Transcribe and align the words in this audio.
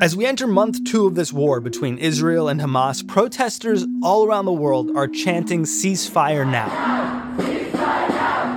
As 0.00 0.16
we 0.16 0.26
enter 0.26 0.48
month 0.48 0.82
two 0.84 1.06
of 1.06 1.14
this 1.14 1.32
war 1.32 1.60
between 1.60 1.98
Israel 1.98 2.48
and 2.48 2.60
Hamas, 2.60 3.06
protesters 3.06 3.86
all 4.02 4.26
around 4.26 4.44
the 4.44 4.52
world 4.52 4.90
are 4.96 5.06
chanting 5.06 5.62
ceasefire 5.62 6.44
now. 6.44 6.68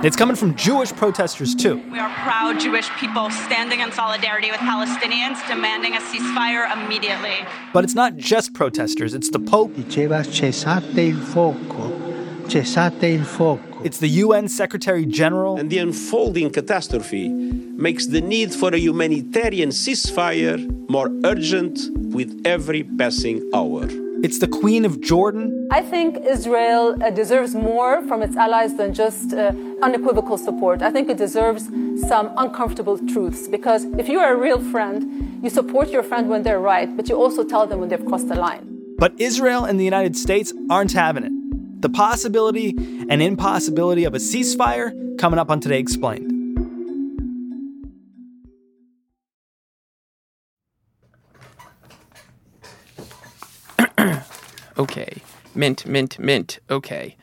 It's 0.02 0.16
coming 0.16 0.34
from 0.34 0.56
Jewish 0.56 0.92
protesters 0.92 1.54
too. 1.54 1.80
We 1.92 1.98
are 2.00 2.12
proud 2.22 2.58
Jewish 2.58 2.90
people 2.90 3.30
standing 3.30 3.80
in 3.80 3.92
solidarity 3.92 4.50
with 4.50 4.60
Palestinians, 4.60 5.46
demanding 5.46 5.94
a 5.94 6.00
ceasefire 6.00 6.72
immediately. 6.76 7.46
But 7.72 7.84
it's 7.84 7.94
not 7.94 8.16
just 8.16 8.52
protesters, 8.52 9.14
it's 9.14 9.30
the 9.30 9.38
Pope. 9.38 9.72
It's 13.84 13.98
the 13.98 14.08
UN 14.08 14.48
Secretary 14.48 15.06
General. 15.06 15.56
And 15.56 15.70
the 15.70 15.78
unfolding 15.78 16.50
catastrophe 16.50 17.28
makes 17.28 18.06
the 18.06 18.20
need 18.20 18.52
for 18.52 18.74
a 18.74 18.78
humanitarian 18.78 19.68
ceasefire 19.70 20.58
more 20.88 21.10
urgent 21.24 21.78
with 21.94 22.42
every 22.44 22.82
passing 22.82 23.48
hour. 23.54 23.86
It's 24.24 24.40
the 24.40 24.48
Queen 24.48 24.84
of 24.84 25.00
Jordan. 25.00 25.68
I 25.70 25.80
think 25.80 26.16
Israel 26.26 27.00
uh, 27.00 27.10
deserves 27.10 27.54
more 27.54 28.02
from 28.08 28.20
its 28.20 28.36
allies 28.36 28.76
than 28.76 28.92
just 28.94 29.32
uh, 29.32 29.52
unequivocal 29.80 30.38
support. 30.38 30.82
I 30.82 30.90
think 30.90 31.08
it 31.08 31.16
deserves 31.16 31.66
some 32.08 32.32
uncomfortable 32.36 32.98
truths 33.12 33.46
because 33.46 33.84
if 33.96 34.08
you 34.08 34.18
are 34.18 34.34
a 34.34 34.36
real 34.36 34.58
friend, 34.72 35.38
you 35.40 35.50
support 35.50 35.90
your 35.90 36.02
friend 36.02 36.28
when 36.28 36.42
they're 36.42 36.58
right, 36.58 36.96
but 36.96 37.08
you 37.08 37.14
also 37.14 37.44
tell 37.44 37.64
them 37.64 37.78
when 37.78 37.90
they've 37.90 38.04
crossed 38.06 38.28
the 38.28 38.34
line. 38.34 38.64
But 38.98 39.12
Israel 39.18 39.64
and 39.64 39.78
the 39.78 39.84
United 39.84 40.16
States 40.16 40.52
aren't 40.68 40.94
having 40.94 41.22
it. 41.22 41.37
The 41.80 41.88
possibility 41.88 42.70
and 43.08 43.22
impossibility 43.22 44.04
of 44.04 44.14
a 44.14 44.18
ceasefire 44.18 45.16
coming 45.18 45.38
up 45.38 45.48
on 45.48 45.60
Today 45.60 45.78
Explained. 45.78 46.34
okay. 54.78 55.22
Mint, 55.54 55.86
mint, 55.86 56.18
mint. 56.18 56.58
Okay. 56.68 57.16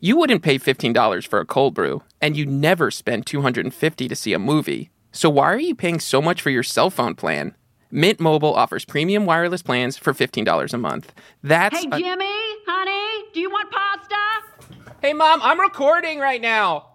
You 0.00 0.18
wouldn't 0.18 0.42
pay 0.42 0.58
$15 0.58 1.26
for 1.26 1.40
a 1.40 1.46
cold 1.46 1.72
brew, 1.72 2.02
and 2.20 2.36
you 2.36 2.44
never 2.44 2.90
spend 2.90 3.24
$250 3.24 4.08
to 4.10 4.14
see 4.14 4.34
a 4.34 4.38
movie. 4.38 4.90
So 5.12 5.30
why 5.30 5.46
are 5.46 5.58
you 5.58 5.74
paying 5.74 6.00
so 6.00 6.20
much 6.20 6.42
for 6.42 6.50
your 6.50 6.62
cell 6.62 6.90
phone 6.90 7.14
plan? 7.14 7.54
Mint 7.94 8.18
Mobile 8.18 8.52
offers 8.52 8.84
premium 8.84 9.24
wireless 9.24 9.62
plans 9.62 9.96
for 9.96 10.12
$15 10.12 10.74
a 10.74 10.78
month. 10.78 11.12
That's 11.44 11.78
Hey, 11.78 11.86
Jimmy, 11.86 12.26
honey, 12.66 13.24
do 13.32 13.38
you 13.38 13.48
want 13.48 13.70
pasta? 13.70 14.94
Hey, 15.00 15.12
Mom, 15.12 15.40
I'm 15.40 15.60
recording 15.60 16.18
right 16.18 16.40
now. 16.40 16.86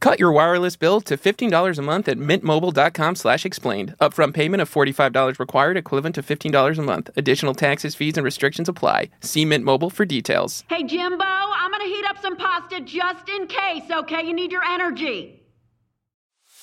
Cut 0.00 0.18
your 0.18 0.32
wireless 0.32 0.76
bill 0.76 1.02
to 1.02 1.18
$15 1.18 1.76
a 1.76 1.82
month 1.82 2.08
at 2.08 2.16
mintmobile.com 2.16 3.14
slash 3.14 3.44
explained. 3.44 3.94
Upfront 4.00 4.32
payment 4.32 4.62
of 4.62 4.70
$45 4.72 5.38
required, 5.38 5.76
equivalent 5.76 6.14
to 6.14 6.22
$15 6.22 6.78
a 6.78 6.82
month. 6.82 7.10
Additional 7.14 7.52
taxes, 7.52 7.94
fees, 7.94 8.16
and 8.16 8.24
restrictions 8.24 8.70
apply. 8.70 9.10
See 9.20 9.44
Mint 9.44 9.64
Mobile 9.64 9.90
for 9.90 10.06
details. 10.06 10.64
Hey, 10.70 10.82
Jimbo, 10.84 11.24
I'm 11.24 11.70
gonna 11.70 11.84
heat 11.84 12.06
up 12.08 12.22
some 12.22 12.36
pasta 12.36 12.80
just 12.80 13.28
in 13.28 13.48
case, 13.48 13.90
okay? 13.90 14.24
You 14.24 14.32
need 14.32 14.50
your 14.50 14.64
energy. 14.64 15.37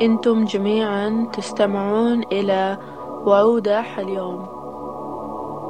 أنتم 0.00 0.44
جميعا 0.44 1.30
تستمعون 1.32 2.22
إلى 2.32 2.78
اليوم. 3.98 4.60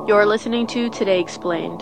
You're 0.09 0.27
listening 0.27 0.67
to 0.69 0.89
Today 0.91 1.21
Explained. 1.21 1.81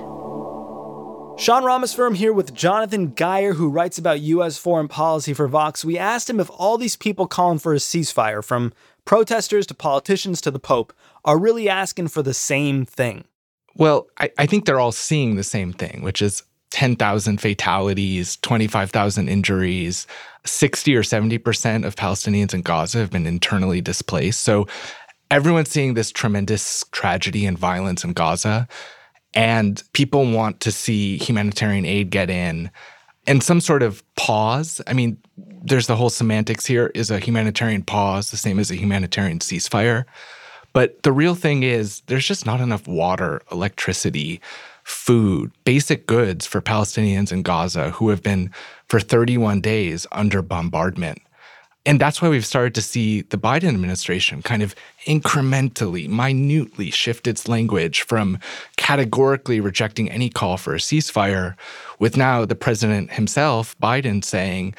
Sean 1.39 1.63
Rameswaram 1.63 2.17
here 2.17 2.33
with 2.33 2.55
Jonathan 2.55 3.13
Guyer, 3.13 3.55
who 3.55 3.69
writes 3.69 3.99
about 3.99 4.21
U.S. 4.21 4.57
foreign 4.57 4.89
policy 4.89 5.35
for 5.35 5.47
Vox. 5.47 5.85
We 5.85 5.99
asked 5.99 6.31
him 6.31 6.41
if 6.41 6.51
all 6.57 6.79
these 6.79 6.97
people 6.97 7.27
calling 7.27 7.59
for 7.59 7.75
a 7.75 7.77
ceasefire, 7.77 8.43
from 8.43 8.73
protesters 9.05 9.67
to 9.67 9.75
politicians 9.75 10.41
to 10.41 10.51
the 10.51 10.59
Pope, 10.59 10.95
are 11.27 11.39
really 11.39 11.69
asking 11.69 12.09
for 12.09 12.23
the 12.23 12.35
same 12.35 12.87
thing. 12.87 13.25
Well, 13.77 14.09
I, 14.19 14.31
I 14.39 14.47
think 14.47 14.65
they're 14.65 14.81
all 14.81 14.91
seeing 14.91 15.37
the 15.37 15.45
same 15.45 15.73
thing, 15.73 16.01
which 16.03 16.23
is 16.23 16.43
10,000 16.71 17.41
fatalities, 17.41 18.37
25,000 18.39 19.29
injuries, 19.29 20.07
60 20.45 20.97
or 20.97 21.03
70% 21.03 21.87
of 21.87 21.97
Palestinians 21.97 22.55
in 22.55 22.63
Gaza 22.63 22.99
have 22.99 23.11
been 23.11 23.27
internally 23.27 23.81
displaced. 23.81 24.41
So 24.41 24.67
everyone's 25.31 25.71
seeing 25.71 25.95
this 25.95 26.11
tremendous 26.11 26.85
tragedy 26.93 27.47
and 27.47 27.59
violence 27.59 28.05
in 28.05 28.13
Gaza, 28.13 28.69
and 29.35 29.83
people 29.93 30.31
want 30.31 30.61
to 30.61 30.73
see 30.73 31.19
humanitarian 31.19 31.85
aid 31.85 32.11
get 32.11 32.31
in 32.31 32.71
and 33.29 33.43
some 33.43 33.61
sort 33.61 33.83
of 33.83 34.03
pause. 34.17 34.81
I 34.87 34.95
mean, 34.95 35.19
there's 35.37 35.87
the 35.87 35.97
whole 35.97 36.11
semantics 36.11 36.65
here 36.65 36.91
is 36.95 37.11
a 37.11 37.19
humanitarian 37.19 37.83
pause 37.83 38.31
the 38.31 38.39
same 38.39 38.59
as 38.59 38.71
a 38.71 38.75
humanitarian 38.75 39.39
ceasefire? 39.39 40.07
But 40.73 41.03
the 41.03 41.13
real 41.13 41.35
thing 41.35 41.63
is, 41.63 42.01
there's 42.07 42.27
just 42.27 42.47
not 42.47 42.61
enough 42.61 42.87
water, 42.89 43.43
electricity, 43.53 44.41
food, 44.89 45.53
basic 45.65 46.07
goods 46.07 46.47
for 46.47 46.63
Palestinians 46.63 47.31
in 47.31 47.43
Gaza 47.43 47.91
who 47.91 48.09
have 48.09 48.23
been 48.23 48.51
for 48.89 48.99
31 48.99 49.61
days 49.61 50.07
under 50.13 50.41
bombardment. 50.41 51.21
And 51.85 52.01
that's 52.01 52.23
why 52.23 52.29
we've 52.29 52.45
started 52.45 52.75
to 52.75 52.83
see 52.83 53.21
the 53.23 53.37
Biden 53.37 53.69
administration 53.69 54.43
kind 54.43 54.63
of 54.63 54.75
incrementally, 55.07 56.09
minutely 56.09 56.91
shift 56.91 57.27
its 57.27 57.49
language 57.49 58.03
from 58.03 58.39
categorically 58.79 59.61
rejecting 59.61 60.11
any 60.11 60.31
call 60.31 60.57
for 60.57 60.75
a 60.75 60.79
ceasefire, 60.79 61.55
with 61.99 62.17
now 62.17 62.47
the 62.47 62.55
president 62.55 63.13
himself, 63.13 63.79
Biden, 63.79 64.25
saying 64.25 64.75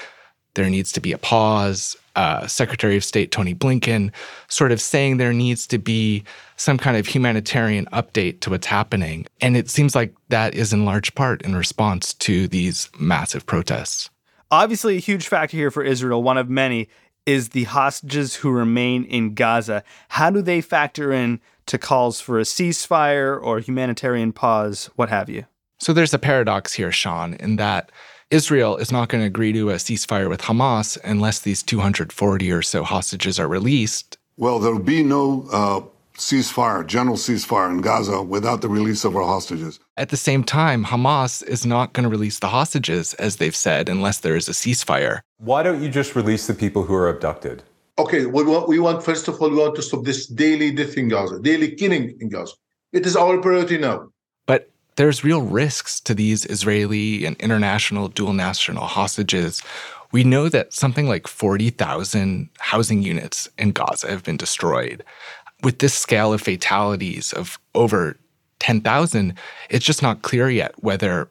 there 0.55 0.69
needs 0.69 0.91
to 0.93 1.01
be 1.01 1.11
a 1.11 1.17
pause. 1.19 1.95
Uh, 2.15 2.47
Secretary 2.47 2.97
of 2.97 3.03
State 3.03 3.31
Tony 3.31 3.53
Blinken 3.53 4.11
sort 4.47 4.71
of 4.71 4.81
saying 4.81 5.17
there 5.17 5.31
needs 5.31 5.67
to 5.67 5.77
be 5.77 6.23
some 6.57 6.77
kind 6.77 6.97
of 6.97 7.07
humanitarian 7.07 7.85
update 7.93 8.41
to 8.41 8.49
what's 8.49 8.67
happening. 8.67 9.25
And 9.41 9.55
it 9.55 9.69
seems 9.69 9.95
like 9.95 10.13
that 10.29 10.53
is 10.55 10.73
in 10.73 10.85
large 10.85 11.15
part 11.15 11.41
in 11.43 11.55
response 11.55 12.13
to 12.15 12.47
these 12.47 12.89
massive 12.99 13.45
protests. 13.45 14.09
Obviously, 14.51 14.97
a 14.97 14.99
huge 14.99 15.27
factor 15.27 15.55
here 15.55 15.71
for 15.71 15.83
Israel, 15.83 16.23
one 16.23 16.37
of 16.37 16.49
many, 16.49 16.89
is 17.25 17.49
the 17.49 17.65
hostages 17.65 18.35
who 18.35 18.49
remain 18.49 19.03
in 19.05 19.35
Gaza. 19.35 19.83
How 20.09 20.29
do 20.31 20.41
they 20.41 20.61
factor 20.61 21.13
in 21.13 21.39
to 21.67 21.77
calls 21.77 22.19
for 22.19 22.39
a 22.39 22.43
ceasefire 22.43 23.39
or 23.39 23.59
humanitarian 23.59 24.33
pause, 24.33 24.89
what 24.95 25.09
have 25.09 25.29
you? 25.29 25.45
So 25.77 25.93
there's 25.93 26.13
a 26.13 26.19
paradox 26.19 26.73
here, 26.73 26.91
Sean, 26.91 27.35
in 27.35 27.57
that 27.57 27.91
Israel 28.31 28.77
is 28.77 28.91
not 28.91 29.09
going 29.09 29.21
to 29.21 29.27
agree 29.27 29.51
to 29.53 29.71
a 29.71 29.75
ceasefire 29.75 30.29
with 30.29 30.41
Hamas 30.41 30.99
unless 31.03 31.39
these 31.39 31.63
240 31.63 32.51
or 32.51 32.61
so 32.61 32.83
hostages 32.83 33.39
are 33.39 33.47
released. 33.47 34.19
Well, 34.37 34.59
there'll 34.59 34.77
be 34.77 35.01
no 35.01 35.47
uh, 35.51 35.81
ceasefire, 36.15 36.85
general 36.85 37.17
ceasefire 37.17 37.71
in 37.71 37.81
Gaza 37.81 38.21
without 38.21 38.61
the 38.61 38.69
release 38.69 39.03
of 39.03 39.15
our 39.15 39.23
hostages. 39.23 39.79
At 39.97 40.09
the 40.09 40.17
same 40.17 40.43
time, 40.43 40.85
Hamas 40.85 41.43
is 41.43 41.65
not 41.65 41.93
going 41.93 42.03
to 42.03 42.09
release 42.09 42.37
the 42.37 42.49
hostages, 42.49 43.15
as 43.15 43.37
they've 43.37 43.55
said, 43.55 43.89
unless 43.89 44.19
there 44.19 44.35
is 44.35 44.47
a 44.47 44.51
ceasefire. 44.51 45.21
Why 45.39 45.63
don't 45.63 45.81
you 45.81 45.89
just 45.89 46.15
release 46.15 46.45
the 46.45 46.53
people 46.53 46.83
who 46.83 46.93
are 46.93 47.09
abducted? 47.09 47.63
Okay, 47.97 48.27
we 48.27 48.43
want, 48.43 48.67
we 48.67 48.77
want 48.77 49.01
first 49.01 49.27
of 49.27 49.41
all, 49.41 49.49
we 49.49 49.57
want 49.57 49.75
to 49.75 49.81
stop 49.81 50.03
this 50.03 50.27
daily 50.27 50.71
death 50.71 50.97
in 50.97 51.07
Gaza, 51.07 51.39
daily 51.41 51.71
killing 51.71 52.15
in 52.19 52.29
Gaza. 52.29 52.53
It 52.93 53.07
is 53.07 53.15
our 53.15 53.39
priority 53.39 53.79
now. 53.79 54.11
There's 54.99 55.23
real 55.23 55.41
risks 55.41 56.01
to 56.01 56.13
these 56.13 56.45
Israeli 56.47 57.23
and 57.23 57.37
international 57.37 58.09
dual 58.09 58.33
national 58.33 58.83
hostages. 58.83 59.63
We 60.11 60.25
know 60.25 60.49
that 60.49 60.73
something 60.73 61.07
like 61.07 61.25
40,000 61.25 62.49
housing 62.57 63.01
units 63.01 63.47
in 63.57 63.71
Gaza 63.71 64.09
have 64.09 64.25
been 64.25 64.35
destroyed 64.35 65.05
with 65.63 65.79
this 65.79 65.93
scale 65.93 66.33
of 66.33 66.41
fatalities 66.41 67.31
of 67.31 67.57
over 67.75 68.17
10,000, 68.59 69.35
it's 69.69 69.85
just 69.85 70.01
not 70.01 70.21
clear 70.21 70.49
yet 70.49 70.73
whether 70.83 71.29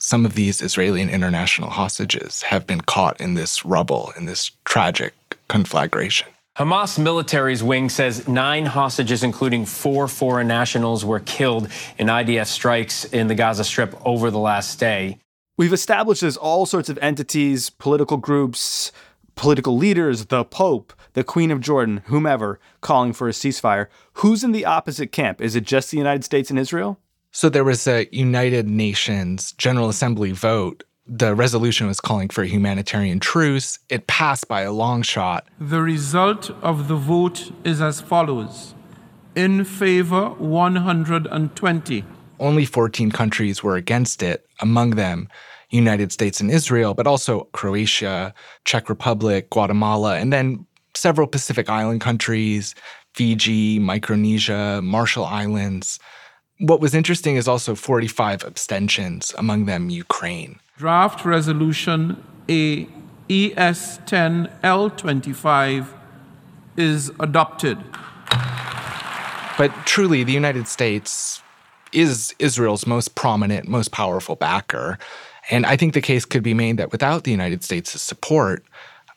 some 0.00 0.26
of 0.26 0.34
these 0.34 0.60
Israeli 0.60 1.00
and 1.00 1.08
international 1.08 1.70
hostages 1.70 2.42
have 2.42 2.66
been 2.66 2.80
caught 2.80 3.20
in 3.20 3.34
this 3.34 3.64
rubble, 3.64 4.12
in 4.16 4.26
this 4.26 4.50
tragic 4.64 5.14
conflagration. 5.46 6.33
Hamas 6.56 7.00
military's 7.00 7.64
wing 7.64 7.88
says 7.88 8.28
nine 8.28 8.64
hostages, 8.64 9.24
including 9.24 9.66
four 9.66 10.06
foreign 10.06 10.46
nationals, 10.46 11.04
were 11.04 11.18
killed 11.18 11.68
in 11.98 12.06
IDF 12.06 12.46
strikes 12.46 13.04
in 13.06 13.26
the 13.26 13.34
Gaza 13.34 13.64
Strip 13.64 13.92
over 14.06 14.30
the 14.30 14.38
last 14.38 14.78
day. 14.78 15.18
We've 15.58 15.72
established 15.72 16.20
there's 16.20 16.36
all 16.36 16.64
sorts 16.64 16.88
of 16.88 16.96
entities, 16.98 17.70
political 17.70 18.18
groups, 18.18 18.92
political 19.34 19.76
leaders, 19.76 20.26
the 20.26 20.44
Pope, 20.44 20.92
the 21.14 21.24
Queen 21.24 21.50
of 21.50 21.60
Jordan, 21.60 22.02
whomever, 22.06 22.60
calling 22.80 23.12
for 23.12 23.26
a 23.26 23.32
ceasefire. 23.32 23.88
Who's 24.14 24.44
in 24.44 24.52
the 24.52 24.64
opposite 24.64 25.10
camp? 25.10 25.40
Is 25.40 25.56
it 25.56 25.64
just 25.64 25.90
the 25.90 25.98
United 25.98 26.22
States 26.22 26.50
and 26.50 26.58
Israel? 26.58 27.00
So 27.32 27.48
there 27.48 27.64
was 27.64 27.88
a 27.88 28.08
United 28.12 28.68
Nations 28.68 29.50
General 29.54 29.88
Assembly 29.88 30.30
vote. 30.30 30.84
The 31.06 31.34
resolution 31.34 31.86
was 31.86 32.00
calling 32.00 32.30
for 32.30 32.42
a 32.42 32.46
humanitarian 32.46 33.20
truce. 33.20 33.78
It 33.90 34.06
passed 34.06 34.48
by 34.48 34.62
a 34.62 34.72
long 34.72 35.02
shot. 35.02 35.46
The 35.60 35.82
result 35.82 36.50
of 36.62 36.88
the 36.88 36.96
vote 36.96 37.52
is 37.62 37.82
as 37.82 38.00
follows 38.00 38.74
In 39.34 39.64
favor, 39.64 40.30
120. 40.30 42.04
Only 42.40 42.64
14 42.64 43.10
countries 43.10 43.62
were 43.62 43.76
against 43.76 44.22
it, 44.22 44.46
among 44.60 44.90
them 44.90 45.28
United 45.68 46.10
States 46.10 46.40
and 46.40 46.50
Israel, 46.50 46.94
but 46.94 47.06
also 47.06 47.48
Croatia, 47.52 48.32
Czech 48.64 48.88
Republic, 48.88 49.50
Guatemala, 49.50 50.16
and 50.16 50.32
then 50.32 50.66
several 50.94 51.26
Pacific 51.26 51.68
Island 51.68 52.00
countries, 52.00 52.74
Fiji, 53.12 53.78
Micronesia, 53.78 54.80
Marshall 54.82 55.26
Islands. 55.26 55.98
What 56.66 56.80
was 56.80 56.94
interesting 56.94 57.36
is 57.36 57.46
also 57.46 57.74
45 57.74 58.42
abstentions, 58.42 59.34
among 59.36 59.66
them 59.66 59.90
Ukraine. 59.90 60.60
Draft 60.78 61.26
Resolution 61.26 62.24
A 62.48 62.88
ES 63.28 64.00
10 64.06 64.50
L25 64.64 65.86
is 66.78 67.12
adopted. 67.20 67.76
But 69.58 69.72
truly, 69.84 70.24
the 70.24 70.32
United 70.32 70.66
States 70.66 71.42
is 71.92 72.34
Israel's 72.38 72.86
most 72.86 73.14
prominent, 73.14 73.68
most 73.68 73.92
powerful 73.92 74.34
backer. 74.34 74.98
And 75.50 75.66
I 75.66 75.76
think 75.76 75.92
the 75.92 76.00
case 76.00 76.24
could 76.24 76.42
be 76.42 76.54
made 76.54 76.78
that 76.78 76.92
without 76.92 77.24
the 77.24 77.30
United 77.30 77.62
States' 77.62 78.00
support, 78.00 78.64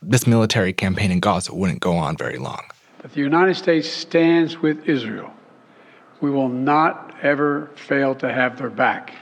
this 0.02 0.28
military 0.28 0.74
campaign 0.74 1.12
in 1.12 1.22
Gaza 1.22 1.56
wouldn't 1.56 1.80
go 1.80 1.96
on 1.96 2.18
very 2.18 2.40
long. 2.40 2.66
But 3.02 3.14
the 3.14 3.22
United 3.22 3.56
States 3.56 3.90
stands 3.90 4.58
with 4.58 4.90
Israel. 4.90 5.32
We 6.22 6.32
will 6.32 6.50
not 6.50 7.16
ever 7.22 7.72
fail 7.76 8.16
to 8.16 8.32
have 8.32 8.58
their 8.58 8.70
back. 8.70 9.14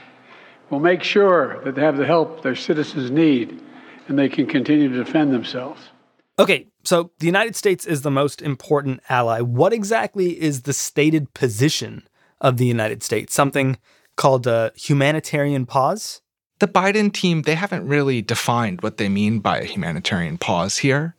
We'll 0.70 0.80
make 0.80 1.02
sure 1.02 1.62
that 1.64 1.74
they 1.74 1.82
have 1.82 1.96
the 1.96 2.06
help 2.06 2.42
their 2.42 2.54
citizens 2.54 3.10
need 3.10 3.62
and 4.08 4.18
they 4.18 4.28
can 4.28 4.46
continue 4.46 4.88
to 4.88 5.04
defend 5.04 5.32
themselves. 5.32 5.90
Okay, 6.38 6.66
so 6.84 7.10
the 7.18 7.26
United 7.26 7.56
States 7.56 7.86
is 7.86 8.02
the 8.02 8.10
most 8.10 8.42
important 8.42 9.00
ally. 9.08 9.40
What 9.40 9.72
exactly 9.72 10.40
is 10.40 10.62
the 10.62 10.72
stated 10.72 11.32
position 11.34 12.06
of 12.40 12.58
the 12.58 12.66
United 12.66 13.02
States? 13.02 13.34
Something 13.34 13.78
called 14.16 14.46
a 14.46 14.72
humanitarian 14.76 15.66
pause? 15.66 16.20
The 16.58 16.68
Biden 16.68 17.12
team, 17.12 17.42
they 17.42 17.54
haven't 17.54 17.86
really 17.86 18.22
defined 18.22 18.82
what 18.82 18.96
they 18.96 19.08
mean 19.08 19.40
by 19.40 19.58
a 19.58 19.64
humanitarian 19.64 20.38
pause 20.38 20.78
here, 20.78 21.15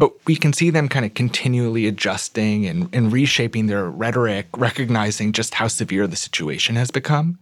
but 0.00 0.14
we 0.26 0.34
can 0.34 0.54
see 0.54 0.70
them 0.70 0.88
kind 0.88 1.04
of 1.04 1.12
continually 1.12 1.86
adjusting 1.86 2.64
and, 2.64 2.88
and 2.94 3.12
reshaping 3.12 3.66
their 3.66 3.88
rhetoric, 3.88 4.46
recognizing 4.56 5.30
just 5.30 5.52
how 5.54 5.68
severe 5.68 6.06
the 6.06 6.16
situation 6.16 6.74
has 6.74 6.90
become 6.90 7.38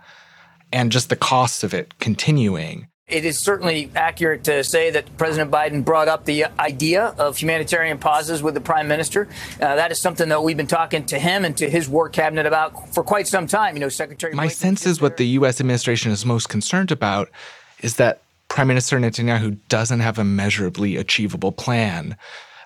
and 0.73 0.91
just 0.91 1.09
the 1.09 1.15
costs 1.15 1.63
of 1.63 1.73
it 1.73 1.97
continuing. 2.01 2.89
It 3.07 3.25
is 3.25 3.39
certainly 3.39 3.93
accurate 3.95 4.43
to 4.45 4.65
say 4.65 4.91
that 4.91 5.17
President 5.17 5.53
Biden 5.53 5.85
brought 5.85 6.09
up 6.09 6.25
the 6.25 6.47
idea 6.59 7.15
of 7.17 7.39
humanitarian 7.39 7.97
pauses 7.97 8.43
with 8.43 8.55
the 8.55 8.61
prime 8.61 8.89
minister. 8.89 9.29
Uh, 9.61 9.77
that 9.77 9.93
is 9.93 10.01
something 10.01 10.29
that 10.29 10.43
we've 10.43 10.57
been 10.57 10.67
talking 10.67 11.07
to 11.07 11.19
him 11.19 11.45
and 11.45 11.57
to 11.59 11.71
his 11.71 11.89
war 11.89 12.09
cabinet 12.09 12.45
about 12.45 12.93
for 12.93 13.05
quite 13.05 13.29
some 13.29 13.47
time. 13.47 13.77
You 13.77 13.81
know, 13.81 13.89
Secretary. 13.89 14.35
My 14.35 14.49
sense 14.49 14.85
is 14.85 15.01
what 15.01 15.17
the 15.17 15.27
U.S. 15.29 15.61
administration 15.61 16.11
is 16.11 16.27
most 16.27 16.49
concerned 16.49 16.91
about 16.91 17.31
is 17.81 17.97
that 17.97 18.21
Prime 18.49 18.67
Minister 18.67 18.99
Netanyahu 18.99 19.57
doesn't 19.69 20.01
have 20.01 20.19
a 20.19 20.25
measurably 20.25 20.97
achievable 20.97 21.53
plan. 21.53 22.17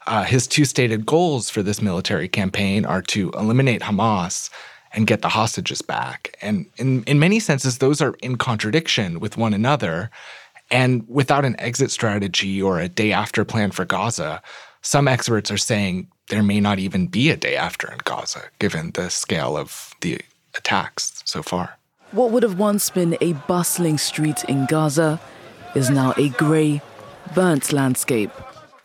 Uh, 0.07 0.25
his 0.25 0.47
two 0.47 0.65
stated 0.65 1.07
goals 1.07 1.49
for 1.49 1.63
this 1.63 1.81
military 1.81 2.29
campaign 2.29 2.85
are 2.85 3.03
to 3.03 3.31
eliminate 3.31 3.83
Hamas 3.83 4.51
and 4.93 5.07
get 5.07 5.23
the 5.23 5.29
hostages 5.29 5.81
back. 5.81 6.37
And 6.43 6.67
in, 6.77 7.05
in 7.05 7.19
many 7.19 7.41
senses, 7.41 7.79
those 7.79 8.01
are 8.01 8.15
in 8.23 8.37
contradiction 8.37 9.21
with 9.21 9.37
one 9.37 9.55
another. 9.55 10.11
And 10.71 11.05
without 11.09 11.45
an 11.45 11.59
exit 11.59 11.91
strategy 11.91 12.61
or 12.61 12.81
a 12.81 12.89
day 12.89 13.13
after 13.13 13.45
plan 13.45 13.71
for 13.71 13.85
Gaza, 13.85 14.43
some 14.83 15.07
experts 15.07 15.51
are 15.51 15.59
saying 15.59 16.09
there 16.29 16.43
may 16.43 16.61
not 16.61 16.79
even 16.79 17.07
be 17.07 17.31
a 17.31 17.37
day 17.37 17.57
after 17.57 17.91
in 17.91 17.99
Gaza, 18.05 18.43
given 18.59 18.91
the 18.93 19.11
scale 19.11 19.57
of 19.57 19.95
the 20.01 20.21
attacks 20.57 21.23
so 21.25 21.43
far. 21.43 21.79
What 22.11 22.31
would 22.31 22.43
have 22.43 22.59
once 22.59 22.91
been 22.91 23.17
a 23.21 23.33
bustling 23.33 23.99
street 23.99 24.45
in 24.45 24.67
Gaza 24.67 25.21
is 25.75 25.89
now 25.89 26.13
a 26.17 26.29
grey, 26.31 26.83
burnt 27.35 27.73
landscape. 27.73 28.31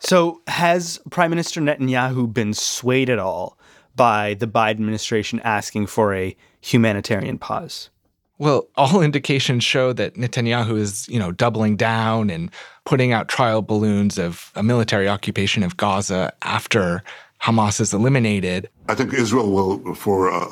So, 0.00 0.40
has 0.46 1.00
Prime 1.10 1.30
Minister 1.30 1.60
Netanyahu 1.60 2.32
been 2.32 2.54
swayed 2.54 3.10
at 3.10 3.18
all 3.18 3.58
by 3.96 4.34
the 4.34 4.46
Biden 4.46 4.70
administration 4.70 5.40
asking 5.40 5.86
for 5.86 6.14
a 6.14 6.36
humanitarian 6.60 7.38
pause? 7.38 7.90
Well, 8.38 8.68
all 8.76 9.02
indications 9.08 9.64
show 9.64 9.92
that 9.94 10.14
Netanyahu 10.14 10.78
is, 10.78 11.08
you 11.08 11.18
know, 11.18 11.32
doubling 11.32 11.76
down 11.76 12.30
and 12.30 12.50
putting 12.84 13.12
out 13.12 13.28
trial 13.28 13.60
balloons 13.60 14.18
of 14.18 14.52
a 14.54 14.62
military 14.62 15.08
occupation 15.08 15.62
of 15.62 15.76
Gaza 15.76 16.32
after 16.42 17.02
Hamas 17.42 17.80
is 17.80 17.92
eliminated. 17.92 18.68
I 18.88 18.94
think 18.94 19.12
Israel 19.12 19.50
will, 19.50 19.94
for 19.94 20.30
uh, 20.32 20.46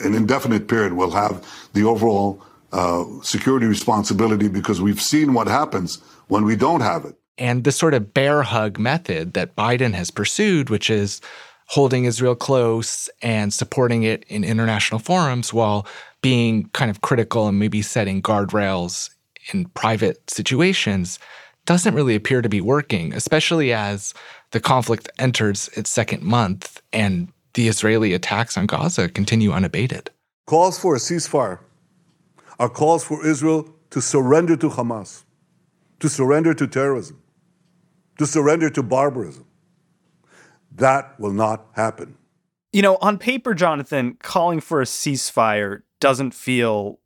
an 0.00 0.14
indefinite 0.14 0.68
period, 0.68 0.94
will 0.94 1.10
have 1.10 1.44
the 1.74 1.84
overall 1.84 2.42
uh, 2.72 3.04
security 3.22 3.66
responsibility 3.66 4.48
because 4.48 4.80
we've 4.80 5.00
seen 5.00 5.34
what 5.34 5.46
happens 5.46 5.98
when 6.28 6.44
we 6.44 6.56
don't 6.56 6.80
have 6.80 7.04
it. 7.04 7.17
And 7.38 7.64
the 7.64 7.72
sort 7.72 7.94
of 7.94 8.12
bear 8.12 8.42
hug 8.42 8.78
method 8.78 9.34
that 9.34 9.56
Biden 9.56 9.94
has 9.94 10.10
pursued, 10.10 10.70
which 10.70 10.90
is 10.90 11.20
holding 11.66 12.04
Israel 12.04 12.34
close 12.34 13.08
and 13.22 13.52
supporting 13.52 14.02
it 14.02 14.24
in 14.28 14.42
international 14.42 14.98
forums 14.98 15.52
while 15.52 15.86
being 16.22 16.68
kind 16.70 16.90
of 16.90 17.02
critical 17.02 17.46
and 17.46 17.58
maybe 17.58 17.82
setting 17.82 18.22
guardrails 18.22 19.10
in 19.52 19.66
private 19.66 20.28
situations 20.30 21.18
doesn't 21.66 21.94
really 21.94 22.14
appear 22.14 22.40
to 22.40 22.48
be 22.48 22.62
working, 22.62 23.12
especially 23.12 23.72
as 23.74 24.14
the 24.52 24.60
conflict 24.60 25.10
enters 25.18 25.68
its 25.74 25.90
second 25.90 26.22
month 26.22 26.80
and 26.92 27.28
the 27.52 27.68
Israeli 27.68 28.14
attacks 28.14 28.56
on 28.56 28.66
Gaza 28.66 29.08
continue 29.08 29.52
unabated. 29.52 30.10
Calls 30.46 30.78
for 30.78 30.94
a 30.94 30.98
ceasefire 30.98 31.58
are 32.58 32.70
calls 32.70 33.04
for 33.04 33.24
Israel 33.26 33.68
to 33.90 34.00
surrender 34.00 34.56
to 34.56 34.70
Hamas, 34.70 35.24
to 36.00 36.08
surrender 36.08 36.54
to 36.54 36.66
terrorism, 36.66 37.17
to 38.18 38.26
surrender 38.26 38.68
to 38.70 38.82
barbarism. 38.82 39.46
That 40.72 41.18
will 41.18 41.32
not 41.32 41.66
happen. 41.72 42.16
You 42.72 42.82
know, 42.82 42.98
on 43.00 43.18
paper, 43.18 43.54
Jonathan, 43.54 44.18
calling 44.20 44.60
for 44.60 44.82
a 44.82 44.84
ceasefire 44.84 45.82
doesn't 46.00 46.34
feel 46.34 47.00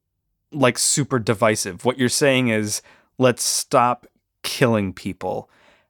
like 0.50 0.78
super 0.78 1.18
divisive. 1.18 1.84
What 1.84 1.98
you're 1.98 2.08
saying 2.08 2.48
is, 2.48 2.82
let's 3.18 3.44
stop 3.44 4.06
killing 4.42 4.92
people. 4.92 5.48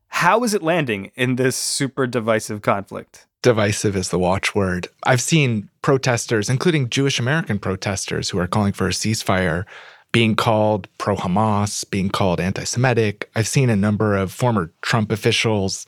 How 0.08 0.44
is 0.44 0.52
it 0.52 0.62
landing 0.62 1.11
in 1.14 1.37
this 1.37 1.56
super 1.56 2.06
divisive 2.06 2.61
conflict? 2.61 3.26
Divisive 3.42 3.97
is 3.97 4.11
the 4.11 4.18
watchword. 4.18 4.87
I've 5.04 5.23
seen 5.23 5.68
protesters, 5.80 6.49
including 6.49 6.90
Jewish 6.90 7.18
American 7.18 7.58
protesters, 7.58 8.28
who 8.30 8.38
are 8.38 8.47
calling 8.47 8.73
for 8.73 8.87
a 8.87 8.90
ceasefire, 8.90 9.64
being 10.12 10.37
called 10.37 10.88
pro 10.99 11.16
Hamas, 11.16 11.88
being 11.90 12.11
called 12.11 12.40
anti 12.40 12.64
Semitic. 12.64 13.31
I've 13.35 13.49
seen 13.49 13.71
a 13.71 13.76
number 13.76 14.14
of 14.14 14.31
former 14.31 14.71
Trump 14.83 15.11
officials 15.11 15.87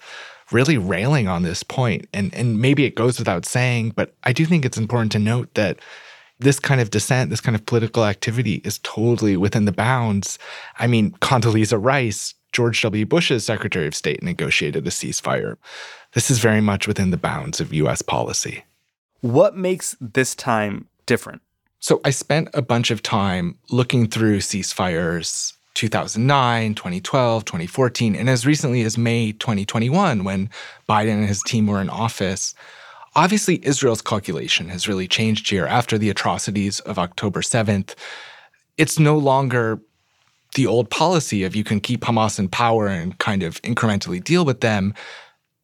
really 0.50 0.78
railing 0.78 1.28
on 1.28 1.42
this 1.42 1.62
point. 1.62 2.06
And, 2.12 2.34
and 2.34 2.60
maybe 2.60 2.84
it 2.84 2.94
goes 2.94 3.18
without 3.18 3.46
saying, 3.46 3.90
but 3.90 4.14
I 4.24 4.32
do 4.32 4.44
think 4.44 4.64
it's 4.64 4.78
important 4.78 5.12
to 5.12 5.18
note 5.18 5.52
that 5.54 5.78
this 6.38 6.58
kind 6.58 6.80
of 6.80 6.90
dissent, 6.90 7.30
this 7.30 7.40
kind 7.40 7.54
of 7.54 7.64
political 7.66 8.04
activity 8.04 8.60
is 8.64 8.78
totally 8.82 9.36
within 9.36 9.64
the 9.64 9.72
bounds. 9.72 10.38
I 10.78 10.86
mean, 10.86 11.12
Condoleezza 11.12 11.82
Rice, 11.82 12.34
George 12.52 12.82
W. 12.82 13.06
Bush's 13.06 13.44
Secretary 13.44 13.86
of 13.86 13.94
State, 13.94 14.22
negotiated 14.22 14.86
a 14.86 14.90
ceasefire. 14.90 15.56
This 16.12 16.30
is 16.30 16.38
very 16.38 16.60
much 16.60 16.86
within 16.86 17.10
the 17.10 17.16
bounds 17.16 17.60
of 17.60 17.72
US 17.72 18.02
policy. 18.02 18.64
What 19.20 19.56
makes 19.56 19.96
this 20.00 20.34
time 20.34 20.88
different? 21.06 21.42
So 21.84 22.00
I 22.02 22.08
spent 22.08 22.48
a 22.54 22.62
bunch 22.62 22.90
of 22.90 23.02
time 23.02 23.58
looking 23.68 24.08
through 24.08 24.38
ceasefires 24.38 25.52
2009, 25.74 26.74
2012, 26.74 27.44
2014, 27.44 28.16
and 28.16 28.30
as 28.30 28.46
recently 28.46 28.80
as 28.84 28.96
May 28.96 29.32
2021, 29.32 30.24
when 30.24 30.48
Biden 30.88 31.18
and 31.18 31.28
his 31.28 31.42
team 31.42 31.66
were 31.66 31.82
in 31.82 31.90
office. 31.90 32.54
Obviously, 33.14 33.62
Israel's 33.66 34.00
calculation 34.00 34.70
has 34.70 34.88
really 34.88 35.06
changed 35.06 35.50
here 35.50 35.66
after 35.66 35.98
the 35.98 36.08
atrocities 36.08 36.80
of 36.80 36.98
October 36.98 37.42
7th. 37.42 37.94
It's 38.78 38.98
no 38.98 39.18
longer 39.18 39.78
the 40.54 40.66
old 40.66 40.88
policy 40.88 41.44
of 41.44 41.54
you 41.54 41.64
can 41.64 41.80
keep 41.80 42.00
Hamas 42.00 42.38
in 42.38 42.48
power 42.48 42.86
and 42.86 43.18
kind 43.18 43.42
of 43.42 43.60
incrementally 43.60 44.24
deal 44.24 44.46
with 44.46 44.62
them. 44.62 44.94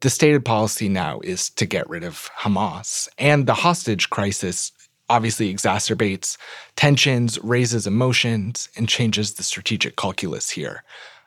The 0.01 0.11
stated 0.11 0.45
policy 0.45 0.91
now 0.91 1.21
is 1.21 1.49
to 1.49 1.65
get 1.65 1.89
rid 1.89 2.05
of 2.05 2.29
Hamas. 2.39 3.09
And 3.17 3.47
the 3.47 3.55
hostage 3.55 4.11
crisis 4.11 4.71
obviously 5.11 5.53
exacerbates 5.53 6.39
tensions, 6.77 7.39
raises 7.43 7.87
emotions, 7.87 8.71
and 8.77 8.89
changes 8.89 9.35
the 9.35 9.43
strategic 9.43 9.97
calculus 9.97 10.49
here. 10.49 10.83